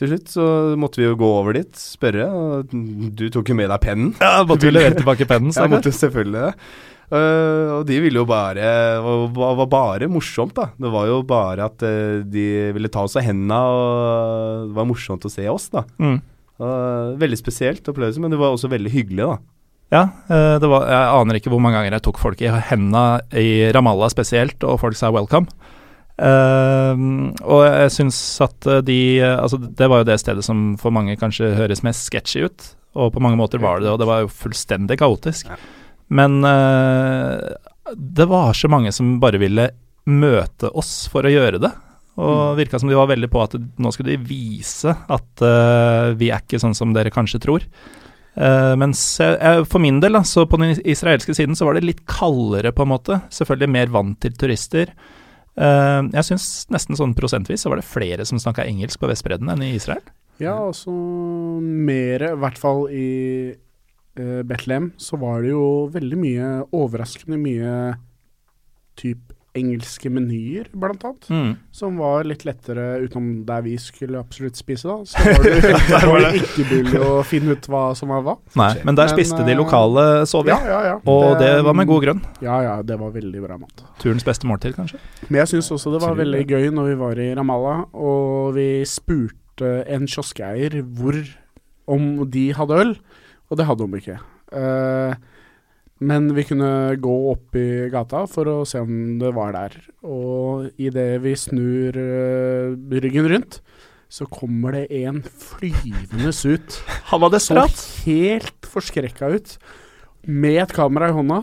[0.00, 0.46] til slutt så
[0.80, 2.72] måtte vi jo gå over dit, spørre, og
[3.14, 4.08] du tok jo med deg pennen.
[4.18, 6.54] Ja, måtte jo levere tilbake pennen, Jeg måtte jo selvfølgelig det.
[7.12, 8.68] Eh, og de ville jo bare
[9.04, 10.70] var, var bare morsomt, da.
[10.80, 14.88] Det var jo bare at uh, de ville ta oss av henda, og det var
[14.88, 15.84] morsomt å se oss, da.
[16.00, 16.20] Mm.
[16.54, 19.36] Uh, veldig spesielt opplevelse, men det var også veldig hyggelig, da.
[19.92, 23.20] Ja, eh, det var, jeg aner ikke hvor mange ganger jeg tok folk i henda
[23.38, 25.46] i Ramallah spesielt, og folk sa 'welcome'.
[26.14, 31.16] Uh, og jeg syns at de Altså, det var jo det stedet som for mange
[31.18, 34.22] kanskje høres mest sketchy ut, og på mange måter var det det, og det var
[34.22, 35.50] jo fullstendig kaotisk.
[35.50, 35.58] Ja.
[36.08, 37.54] Men eh,
[37.94, 39.70] det var så mange som bare ville
[40.04, 41.72] møte oss for å gjøre det.
[42.14, 42.56] Og Mm.
[42.56, 46.44] virka som de var veldig på at nå skulle de vise at uh, vi er
[46.44, 47.64] ikke sånn som dere kanskje tror.
[48.38, 51.82] Uh, mens jeg, for min del, da, så på den israelske siden, så var det
[51.88, 53.18] litt kaldere, på en måte.
[53.34, 54.94] Selvfølgelig mer vant til turister.
[55.58, 59.50] Uh, jeg syns nesten sånn prosentvis så var det flere som snakka engelsk på Vestbredden
[59.50, 60.02] enn i Israel.
[60.42, 60.90] Ja, altså
[61.60, 63.08] mer, i hvert fall i
[64.20, 67.72] uh, Betlehem, så var det jo veldig mye overraskende mye
[68.98, 71.58] typ engelske menyer, blant annet.
[71.74, 75.06] Som var litt lettere utenom der vi skulle absolutt spise, da.
[75.06, 78.36] Så var det, der var det ikke mulig å finne ut hva som var hva.
[78.58, 80.50] Nei, men der Men, spiste de eh, lokale, så vi.
[80.50, 80.96] Ja, ja, ja.
[81.10, 82.24] Og det var med god grunn.
[82.42, 83.86] Ja, ja, det var veldig bra mat.
[84.02, 84.98] Turens beste måltid, kanskje.
[85.28, 88.68] Men jeg syns også det var veldig gøy når vi var i Ramallah, og vi
[88.88, 91.20] spurte en kioskeier hvor
[91.94, 92.96] om de hadde øl,
[93.50, 94.18] og det hadde de ikke.
[94.54, 95.14] Eh,
[96.04, 99.76] men vi kunne gå opp i gata for å se om det var der.
[100.02, 102.74] Og idet vi snur eh,
[103.04, 103.60] ryggen rundt,
[104.10, 106.78] så kommer det en flyvende ut.
[107.10, 107.66] Han var Så
[108.04, 109.56] helt forskrekka ut,
[110.26, 111.42] med et kamera i hånda.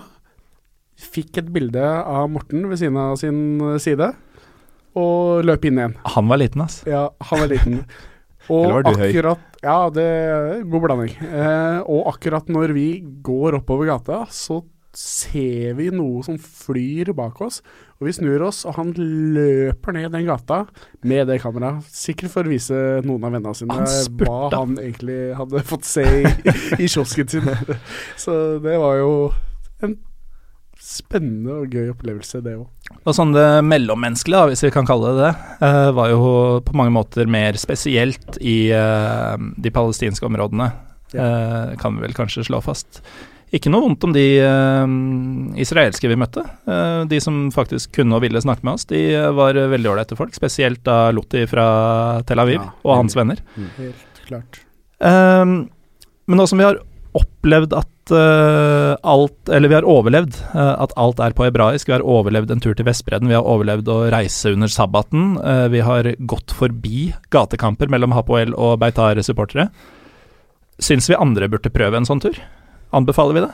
[1.01, 4.11] Fikk et bilde av Morten ved siden av sin side,
[4.97, 5.97] og løp inn igjen.
[6.13, 6.81] Han var liten, ass.
[6.89, 7.83] Ja, han var liten.
[8.49, 11.15] Og akkurat Ja, det er god blanding.
[11.21, 12.87] Eh, og akkurat når vi
[13.21, 14.63] går oppover gata, så
[14.97, 17.61] ser vi noe som flyr bak oss.
[18.01, 20.63] Og vi snur oss, og han løper ned den gata
[21.07, 21.85] med det kameraet.
[21.93, 26.05] Sikkert for å vise noen av vennene sine Han hva han egentlig hadde fått se
[26.23, 26.23] i,
[26.81, 27.47] i kiosken sin.
[28.23, 29.13] Så det var jo
[29.85, 29.95] en
[30.91, 32.67] spennende og gøy opplevelse, det òg.
[33.01, 35.33] Og sånn det mellommenneskelige, hvis vi kan kalle det det,
[35.67, 36.21] eh, var jo
[36.65, 40.71] på mange måter mer spesielt i eh, de palestinske områdene.
[41.11, 43.01] Eh, kan vi vel kanskje slå fast.
[43.51, 44.91] Ikke noe vondt om de uh,
[45.59, 46.45] israelske vi møtte.
[46.63, 49.01] Uh, de som faktisk kunne og ville snakke med oss, de
[49.35, 50.31] var veldig ålreite folk.
[50.37, 51.65] Spesielt da Lotti fra
[52.27, 53.43] Tel Aviv Ja, og hans venner.
[53.75, 54.61] Helt klart.
[55.03, 55.67] Uh,
[56.31, 56.79] men nå som vi har
[57.17, 61.89] opplevd at uh, alt Eller vi har overlevd uh, at alt er på hebraisk.
[61.89, 63.29] Vi har overlevd en tur til Vestbredden.
[63.31, 65.35] Vi har overlevd å reise under sabbaten.
[65.39, 69.69] Uh, vi har gått forbi gatekamper mellom Hapoel og Beitar-supportere.
[70.81, 72.39] Syns vi andre burde prøve en sånn tur?
[72.95, 73.51] Anbefaler vi det?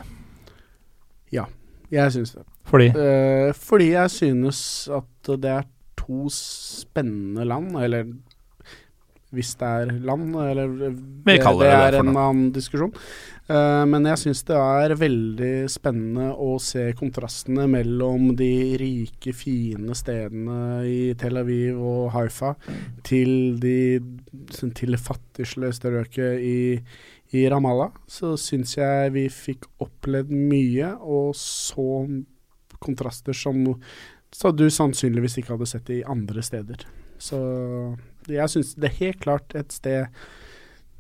[1.36, 1.50] Ja,
[1.92, 2.46] Jeg syns det.
[2.68, 2.90] Fordi
[3.56, 4.60] fordi jeg synes
[4.92, 8.10] at det er to spennende land, eller
[9.36, 10.72] hvis det er land, eller
[11.28, 12.94] Vi kaller det det det for er en annen diskusjon.
[13.48, 19.96] Eh, men jeg syns det er veldig spennende å se kontrastene mellom de rike, fine
[19.96, 22.54] stedene i Tel Aviv og Haifa
[23.08, 24.02] til, de,
[24.52, 26.60] til det fattigslige strøket i,
[27.40, 27.96] i Ramallah.
[28.12, 32.04] Så syns jeg vi fikk opplevd mye, og så
[32.84, 33.64] kontraster som
[34.38, 36.84] så du sannsynligvis ikke hadde sett i andre steder.
[37.18, 37.38] Så
[38.30, 40.12] jeg syns det er helt klart et sted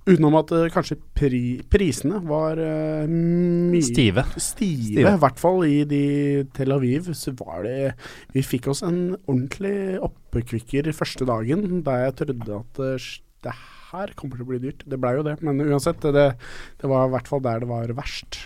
[0.08, 1.42] Utenom at uh, kanskje pri,
[1.72, 4.24] prisene var uh, mye stive.
[4.40, 6.04] Stive, i hvert fall i de
[6.56, 7.12] Tel Aviv.
[7.18, 7.94] Så var det
[8.36, 13.10] Vi fikk oss en ordentlig oppekvikker første dagen, da jeg trodde at uh,
[13.46, 13.58] det
[13.92, 14.88] her kommer til å bli dyrt.
[14.88, 16.04] Det blei jo det, men uansett.
[16.04, 16.30] Det,
[16.82, 18.42] det var i hvert fall der det var verst.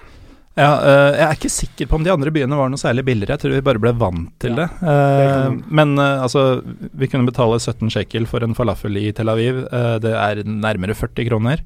[0.59, 3.37] Ja, uh, jeg er ikke sikker på om de andre byene var noe særlig billigere.
[3.37, 4.67] Jeg tror vi bare ble vant til Ja, det.
[4.83, 6.59] Uh, men uh, altså,
[6.91, 9.63] vi kunne betale 17 shekel for en falafel i Tel Aviv.
[10.03, 11.63] Det er nærmere 40 kroner.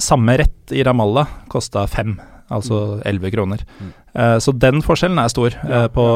[0.00, 2.14] Samme rett i Ramallah kosta 5,
[2.56, 3.64] altså 11 kroner.
[3.80, 3.90] Mm.
[4.44, 5.56] Så den forskjellen er stor
[5.92, 6.06] på,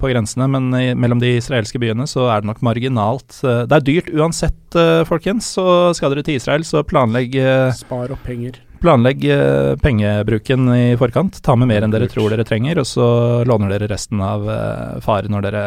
[0.00, 3.38] på grensene, men i, mellom de israelske byene så er det nok marginalt.
[3.40, 5.54] Det er dyrt uansett, folkens.
[5.56, 7.40] Så skal dere til Israel, så planlegg
[7.80, 8.60] Spar opp penger.
[8.84, 11.40] Planlegg eh, pengebruken i forkant.
[11.44, 13.06] Ta med mer enn dere tror dere trenger, og så
[13.48, 15.64] låner dere resten av far fare når dere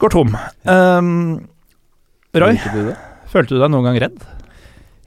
[0.00, 0.32] går tom.
[0.64, 1.12] Um,
[2.38, 2.92] Roy, du
[3.28, 4.18] følte du deg noen gang redd?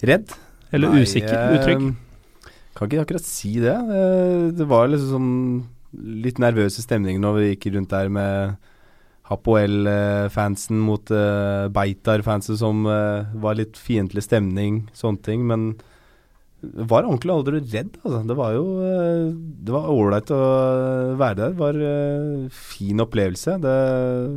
[0.05, 0.33] Redd?
[0.73, 1.35] Eller Nei, usikker?
[1.35, 1.85] eh, Utrygg?
[2.77, 3.75] Kan ikke akkurat si det.
[3.75, 5.25] Eh, Det var liksom
[6.23, 8.55] litt nervøse stemninger når vi gikk rundt der med
[9.31, 11.07] Hapoel-fansen mot
[11.75, 15.45] Beitar-fansen som eh, var litt fiendtlig stemning, sånne ting.
[15.47, 15.65] Men
[16.61, 18.19] var ordentlig aldri redd, altså.
[18.27, 19.31] Det var jo eh,
[19.65, 20.41] Det var ålreit å
[21.19, 21.55] være der.
[21.55, 23.57] Det var en fin opplevelse.
[23.63, 23.79] Det,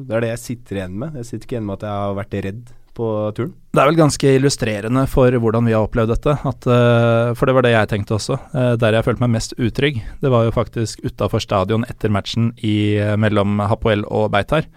[0.08, 1.20] det er det jeg sitter igjen med.
[1.20, 2.64] Jeg sitter ikke igjen med at jeg har vært redd
[2.94, 3.52] på turen.
[3.74, 6.36] Det er vel ganske illustrerende for hvordan vi har opplevd dette.
[6.46, 8.38] At, eh, for det var det jeg tenkte også.
[8.54, 12.52] Eh, der jeg følte meg mest utrygg, det var jo faktisk utafor stadion etter matchen
[12.62, 14.68] i, eh, mellom Hapoel og Beitar.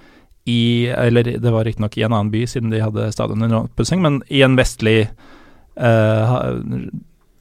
[0.48, 4.00] I, eller det var riktignok i en annen by, siden de hadde stadion under oppussing,
[4.02, 5.10] men i en vestlig
[5.76, 6.36] eh,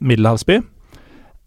[0.00, 0.60] middelhavsby.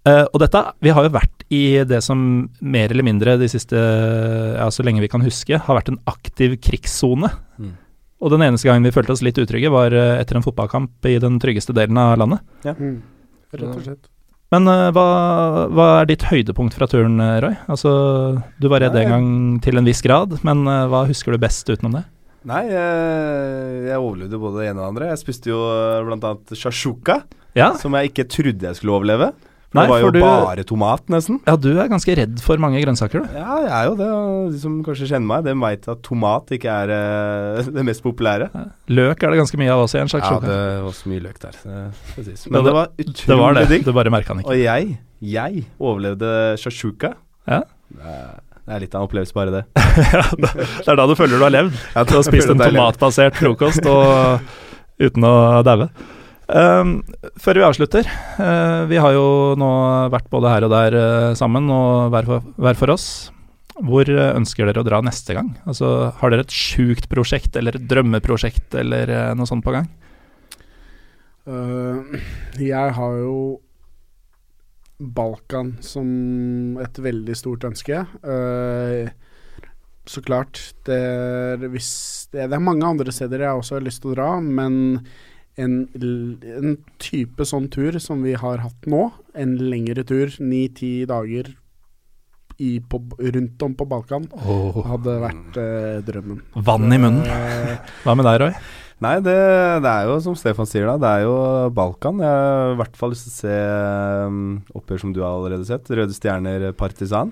[0.07, 2.19] Uh, og dette, vi har jo vært i det som
[2.61, 6.55] mer eller mindre de siste, ja, så lenge vi kan huske, har vært en aktiv
[6.63, 7.31] krigssone.
[7.59, 7.73] Mm.
[8.19, 11.17] Og den eneste gangen vi følte oss litt utrygge, var eh, etter en fotballkamp i
[11.23, 12.43] den tryggeste delen av landet.
[12.67, 12.99] Mm.
[13.55, 14.09] Rett og slett.
[14.53, 15.07] Men uh, hva,
[15.73, 17.53] hva er ditt høydepunkt fra turen, Roy?
[17.69, 17.91] Altså,
[18.61, 19.03] du var redd Nei.
[19.05, 19.27] en gang
[19.65, 22.05] til en viss grad, men uh, hva husker du best utenom det?
[22.47, 25.09] Nei, jeg, jeg overlevde både det ene og det andre.
[25.11, 26.05] Jeg spiste jo bl.a.
[26.07, 27.21] blant annet shashuka,
[27.57, 29.33] Ja, som jeg ikke trodde jeg skulle overleve.
[29.69, 31.35] For Nei, det var jo du- bare tomat, nesten.
[31.45, 33.35] ja du er ganske redd for mange grønnsaker, du.
[33.37, 34.53] Ja, jeg er jo det.
[34.55, 38.47] De som kanskje kjenner meg, de veit at tomat ikke er eh, det mest populære.
[38.89, 41.21] Løk er det ganske mye av også i en slags Ja, det var så mye
[41.27, 41.59] løk der.
[41.61, 41.75] det
[42.17, 43.85] Men det- det var utrolig Det var det, digg.
[43.85, 44.49] du bare merka den ikke.
[44.49, 47.13] Og jeg, jeg overlevde shashuka.
[47.45, 47.61] Ja.
[47.93, 48.17] Det
[48.70, 49.63] det er litt av en opplevelse, bare det.
[50.13, 51.78] ja, det er da du føler du har levd.
[51.95, 54.43] Ja, Du har spist en tomatbasert frokost og
[55.05, 55.34] uten å
[55.65, 55.88] daue.
[56.49, 56.91] Um,
[57.41, 59.26] før vi avslutter, uh, vi har jo
[59.57, 59.70] nå
[60.13, 63.07] vært både her og der uh, sammen, og hver for, hver for oss.
[63.80, 65.49] Hvor uh, ønsker dere å dra neste gang?
[65.65, 69.89] Altså, Har dere et sjukt prosjekt eller et drømmeprosjekt eller noe sånt på gang?
[72.61, 73.38] Jeg har jo
[74.99, 78.03] Balkan som et veldig stort ønske.
[78.23, 79.07] Uh,
[80.09, 81.91] så klart, det er, hvis,
[82.33, 84.99] det, det er mange andre steder jeg også har lyst til å dra, men
[85.59, 91.51] en, en type sånn tur som vi har hatt nå, en lengre tur, ni-ti dager
[92.59, 94.27] i, på, rundt om på Balkan,
[94.89, 96.43] hadde vært uh, drømmen.
[96.67, 97.23] Vann i munnen.
[97.23, 98.55] Eh, Hva med deg, Roy?
[98.99, 99.35] Nei, det,
[99.83, 101.35] det er jo som Stefan sier da, det er jo
[101.75, 102.19] Balkan.
[102.19, 103.59] Jeg har i hvert fall lyst til å se
[104.27, 104.41] um,
[104.75, 105.87] oppgjør som du har allerede sett.
[105.87, 107.31] Røde Stjerner Partisan.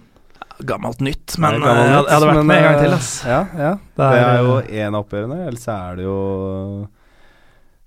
[0.64, 2.78] gammelt nytt, men er gammelt eh, jeg, nytt, jeg hadde vært men, med en gang
[2.78, 3.12] eh, til, ass.
[3.28, 3.74] Ja, ja.
[3.84, 5.40] Det Det er, er jo én en av oppgjørene.
[5.50, 6.18] Ellers er det jo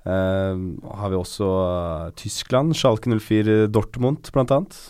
[0.04, 0.54] uh,
[1.00, 2.76] Har vi også uh, Tyskland.
[2.76, 4.80] Schalke 04 Dortmund, blant annet.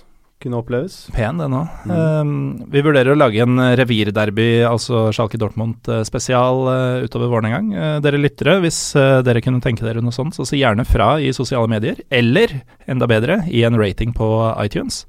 [0.40, 0.94] Kunne oppleves.
[1.12, 1.58] Pen, det nå.
[1.84, 1.90] Mm.
[1.92, 2.30] Um,
[2.72, 7.68] vi vurderer å lage en eh, revirderby, altså Schalke Dortmund-spesial uh, utover våren en gang.
[7.74, 11.12] Uh, dere lyttere, hvis uh, dere kunne tenke dere noe sånt, så si gjerne fra
[11.20, 12.00] i sosiale medier.
[12.08, 14.30] Eller, enda bedre, i en rating på
[14.64, 15.02] iTunes.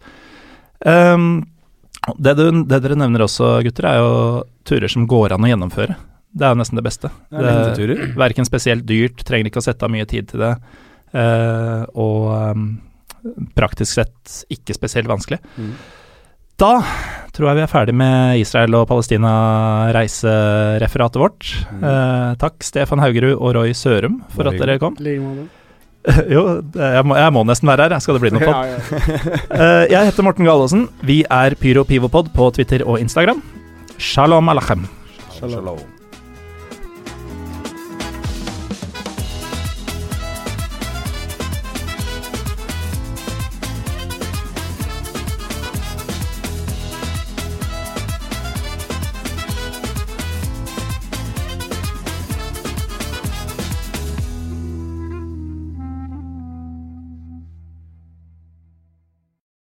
[0.84, 1.46] Um,
[2.18, 4.14] det, du, det dere nevner også, gutter, er jo
[4.68, 5.96] turer som går an å gjennomføre.
[6.32, 7.12] Det er jo nesten det beste.
[7.32, 8.06] Det er.
[8.20, 10.54] Verken spesielt dyrt, trenger ikke å sette av mye tid til det.
[11.12, 12.70] eh, og um,
[13.58, 14.22] praktisk sett
[14.54, 15.40] ikke spesielt vanskelig.
[15.58, 15.74] Mm.
[16.62, 16.76] Da
[17.34, 21.42] tror jeg vi er ferdig med Israel og Palestina-reisereferatet vårt.
[21.72, 21.82] Mm.
[21.90, 24.96] Eh, takk Stefan Haugerud og Roy Sørum for at dere kom.
[26.34, 26.42] Jo,
[26.74, 28.50] jeg må, jeg må nesten være her, skal det bli noe på.
[28.58, 28.82] Ja, ja.
[29.54, 30.90] Eh, jeg heter Morten Galaasen.
[31.06, 33.38] Vi er Pyro Pivopod på Twitter og Instagram.
[34.02, 34.90] Shalom alachem.
[35.38, 36.01] Shalom.